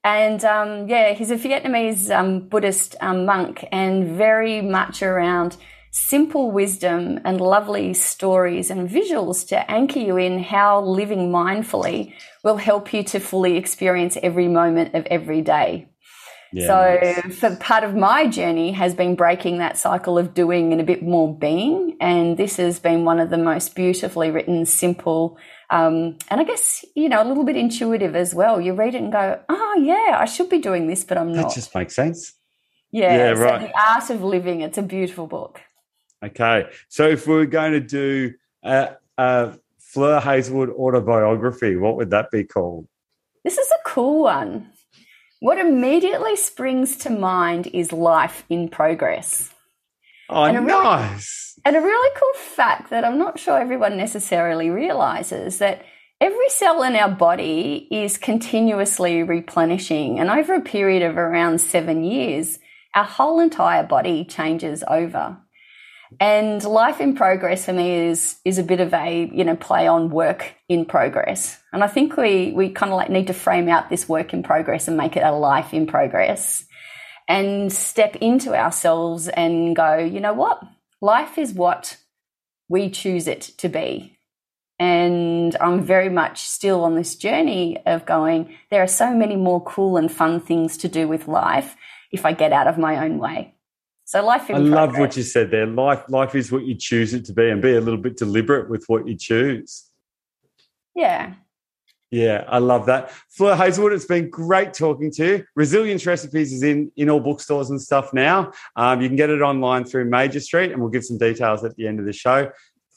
And 0.04 0.44
um, 0.44 0.88
yeah, 0.88 1.14
he's 1.14 1.30
a 1.30 1.38
Vietnamese 1.38 2.10
um, 2.10 2.50
Buddhist 2.50 2.96
um, 3.02 3.26
monk 3.26 3.64
and 3.72 4.18
very 4.18 4.64
much 4.64 5.04
around 5.04 5.58
simple 5.92 6.50
wisdom 6.50 7.20
and 7.24 7.40
lovely 7.40 7.94
stories 7.94 8.72
and 8.72 8.90
visuals 8.90 9.48
to 9.50 9.70
anchor 9.70 10.00
you 10.00 10.18
in 10.18 10.42
how 10.42 10.82
living 10.82 11.32
mindfully 11.32 12.14
will 12.44 12.58
help 12.58 12.92
you 12.94 13.04
to 13.04 13.20
fully 13.20 13.56
experience 13.56 14.18
every 14.24 14.48
moment 14.48 14.96
of 14.96 15.06
every 15.06 15.44
day. 15.44 15.88
Yeah, 16.54 16.68
so 16.68 17.22
nice. 17.28 17.40
for 17.40 17.56
part 17.58 17.84
of 17.84 17.96
my 17.96 18.28
journey 18.28 18.74
has 18.74 18.94
been 18.94 19.16
breaking 19.16 19.60
that 19.60 19.78
cycle 19.78 20.18
of 20.18 20.34
doing 20.34 20.74
and 20.74 20.82
a 20.82 20.84
bit 20.84 21.02
more 21.02 21.34
being. 21.34 21.96
And 22.02 22.38
this 22.38 22.58
has 22.58 22.80
been 22.80 23.06
one 23.06 23.20
of 23.20 23.30
the 23.30 23.38
most 23.38 23.74
beautifully 23.74 24.32
written, 24.32 24.66
simple, 24.66 25.38
um, 25.72 26.18
and 26.30 26.42
I 26.42 26.44
guess, 26.44 26.84
you 26.96 27.08
know, 27.08 27.24
a 27.24 27.28
little 27.28 27.46
bit 27.46 27.56
intuitive 27.56 28.14
as 28.14 28.36
well. 28.36 28.60
You 28.60 28.74
read 28.74 28.94
it 28.94 29.02
and 29.02 29.12
go, 29.12 29.40
oh, 29.48 29.82
yeah, 29.82 30.18
I 30.20 30.26
should 30.26 30.50
be 30.50 30.60
doing 30.60 30.88
this, 30.88 31.06
but 31.06 31.18
I'm 31.18 31.32
not. 31.32 31.48
That 31.48 31.56
just 31.56 31.74
makes 31.74 31.96
sense. 31.96 32.34
Yeah, 32.92 33.16
yeah 33.16 33.36
so 33.36 33.42
right. 33.42 33.62
The 33.62 33.80
Art 33.80 34.10
of 34.10 34.22
Living, 34.22 34.60
it's 34.62 34.78
a 34.78 34.82
beautiful 34.82 35.28
book. 35.28 35.62
Okay. 36.24 36.68
So 36.90 37.08
if 37.08 37.26
we 37.26 37.36
are 37.36 37.46
going 37.46 37.72
to 37.72 37.80
do 37.80 38.34
a, 38.64 38.96
a 39.18 39.54
Fleur 39.80 40.20
Hazelwood 40.20 40.72
autobiography, 40.72 41.78
what 41.78 41.96
would 41.96 42.10
that 42.10 42.32
be 42.32 42.44
called? 42.44 42.88
This 43.46 43.58
is 43.58 43.72
a 43.72 43.90
cool 43.90 44.24
one. 44.24 44.70
What 45.40 45.58
immediately 45.58 46.36
springs 46.36 46.98
to 46.98 47.10
mind 47.10 47.68
is 47.68 47.94
life 47.94 48.44
in 48.50 48.68
progress. 48.68 49.52
Oh, 50.32 50.44
and 50.44 50.66
nice. 50.66 51.56
Really, 51.66 51.76
and 51.76 51.84
a 51.84 51.86
really 51.86 52.18
cool 52.18 52.42
fact 52.42 52.90
that 52.90 53.04
I'm 53.04 53.20
not 53.20 53.40
sure 53.40 53.60
everyone 53.60 53.98
necessarily 53.98 54.70
realizes 54.70 55.60
that 55.60 55.84
every 56.20 56.50
cell 56.50 56.84
in 56.84 56.96
our 56.96 57.10
body 57.10 57.88
is 57.92 58.18
continuously 58.18 59.24
replenishing. 59.24 60.20
And 60.20 60.30
over 60.30 60.54
a 60.54 60.62
period 60.62 61.04
of 61.04 61.18
around 61.18 61.60
seven 61.60 62.04
years, 62.04 62.60
our 62.96 63.04
whole 63.04 63.40
entire 63.40 63.84
body 63.84 64.24
changes 64.24 64.84
over. 64.88 65.38
And 66.20 66.64
life 66.64 67.00
in 67.00 67.16
progress 67.16 67.66
for 67.66 67.74
me 67.74 68.08
is 68.08 68.36
is 68.44 68.58
a 68.58 68.64
bit 68.64 68.82
of 68.82 68.94
a 68.94 69.30
you 69.34 69.46
know 69.46 69.56
play 69.56 69.88
on 69.88 70.10
work 70.10 70.54
in 70.68 70.86
progress. 70.86 71.58
And 71.72 71.84
I 71.84 71.88
think 71.88 72.18
we 72.18 72.52
we 72.52 72.70
kind 72.70 72.92
of 72.92 72.98
like 72.98 73.10
need 73.10 73.28
to 73.28 73.34
frame 73.34 73.70
out 73.70 73.90
this 73.90 74.10
work 74.10 74.34
in 74.34 74.44
progress 74.44 74.88
and 74.88 74.98
make 74.98 75.16
it 75.16 75.24
a 75.24 75.32
life 75.32 75.74
in 75.74 75.88
progress, 75.88 76.66
and 77.32 77.72
step 77.72 78.18
into 78.18 78.54
ourselves 78.54 79.30
and 79.30 79.74
go, 79.74 79.98
you 79.98 80.20
know 80.20 80.34
what, 80.34 80.62
life 81.00 81.38
is 81.38 81.54
what 81.54 81.96
we 82.68 82.90
choose 82.90 83.26
it 83.26 83.40
to 83.58 83.70
be. 83.70 84.18
And 84.78 85.56
I'm 85.62 85.82
very 85.82 86.10
much 86.10 86.42
still 86.42 86.84
on 86.84 86.96
this 86.96 87.16
journey 87.16 87.82
of 87.86 88.06
going, 88.06 88.54
there 88.70 88.84
are 88.84 88.88
so 88.88 89.14
many 89.14 89.38
more 89.38 89.64
cool 89.64 89.96
and 89.96 90.12
fun 90.12 90.42
things 90.42 90.76
to 90.80 90.90
do 90.90 91.08
with 91.08 91.30
life 91.30 91.78
if 92.12 92.26
I 92.26 92.34
get 92.34 92.52
out 92.52 92.68
of 92.68 92.78
my 92.78 93.06
own 93.06 93.18
way. 93.18 93.56
So 94.04 94.26
life 94.26 94.44
I 94.44 94.56
progress. 94.56 94.70
love 94.70 94.98
what 94.98 95.16
you 95.16 95.24
said 95.24 95.52
there. 95.52 95.66
Life 95.66 96.04
life 96.10 96.36
is 96.36 96.52
what 96.52 96.66
you 96.66 96.76
choose 96.76 97.14
it 97.14 97.24
to 97.26 97.34
be 97.34 97.50
and 97.50 97.62
be 97.62 97.76
a 97.76 97.80
little 97.80 98.02
bit 98.02 98.18
deliberate 98.18 98.70
with 98.70 98.84
what 98.88 99.08
you 99.08 99.16
choose. 99.16 99.86
Yeah. 100.94 101.36
Yeah, 102.12 102.44
I 102.46 102.58
love 102.58 102.88
that. 102.88 103.12
Fleur 103.30 103.56
Hazelwood, 103.56 103.94
it's 103.94 104.06
been 104.06 104.30
great 104.30 104.74
talking 104.74 105.12
to 105.12 105.26
you. 105.26 105.46
Resilience 105.56 106.06
Recipes 106.06 106.52
is 106.52 106.62
in, 106.62 106.92
in 106.98 107.10
all 107.10 107.22
bookstores 107.22 107.70
and 107.70 107.82
stuff 107.82 108.14
now. 108.14 108.52
Um, 108.76 109.02
you 109.02 109.08
can 109.08 109.16
get 109.16 109.30
it 109.30 109.42
online 109.42 109.86
through 109.86 110.06
Major 110.06 110.42
Street, 110.42 110.74
and 110.74 110.82
we'll 110.82 110.90
give 110.90 111.06
some 111.06 111.18
details 111.18 111.64
at 111.64 111.76
the 111.78 111.88
end 111.88 112.02
of 112.02 112.06
the 112.06 112.12
show. 112.12 112.52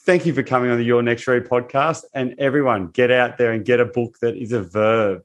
Thank 0.05 0.25
you 0.25 0.33
for 0.33 0.43
coming 0.43 0.69
on 0.69 0.77
the 0.77 0.83
Your 0.83 1.01
Next 1.01 1.25
Read 1.27 1.45
podcast. 1.45 2.03
And 2.13 2.35
everyone, 2.39 2.87
get 2.87 3.09
out 3.09 3.37
there 3.37 3.53
and 3.53 3.63
get 3.63 3.79
a 3.79 3.85
book 3.85 4.17
that 4.21 4.35
is 4.35 4.51
a 4.51 4.61
verb. 4.61 5.23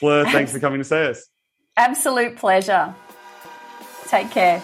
Fleur, 0.00 0.24
thanks 0.24 0.52
for 0.52 0.58
coming 0.58 0.80
to 0.80 0.84
see 0.84 0.96
us. 0.96 1.24
Absolute 1.76 2.36
pleasure. 2.36 2.92
Take 4.08 4.30
care. 4.32 4.60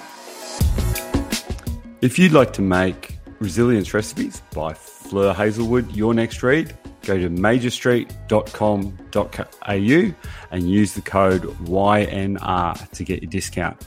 If 2.00 2.18
you'd 2.18 2.32
like 2.32 2.52
to 2.54 2.62
make 2.62 3.16
resilience 3.38 3.94
recipes 3.94 4.42
by 4.52 4.74
Fleur 4.74 5.32
Hazelwood, 5.32 5.92
your 5.92 6.12
next 6.14 6.42
read, 6.42 6.76
go 7.04 7.18
to 7.18 7.28
majorstreet.com.au 7.28 10.14
and 10.50 10.70
use 10.70 10.94
the 10.94 11.02
code 11.02 11.42
YNR 11.42 12.90
to 12.90 13.04
get 13.04 13.22
your 13.22 13.30
discount. 13.30 13.86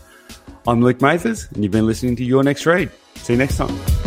I'm 0.68 0.82
Luke 0.82 1.02
Mathers, 1.02 1.48
and 1.54 1.64
you've 1.64 1.72
been 1.72 1.88
listening 1.88 2.16
to 2.18 2.24
Your 2.24 2.44
Next 2.44 2.66
Read. 2.66 2.92
See 3.16 3.34
you 3.34 3.40
next 3.40 3.58
time. 3.58 4.07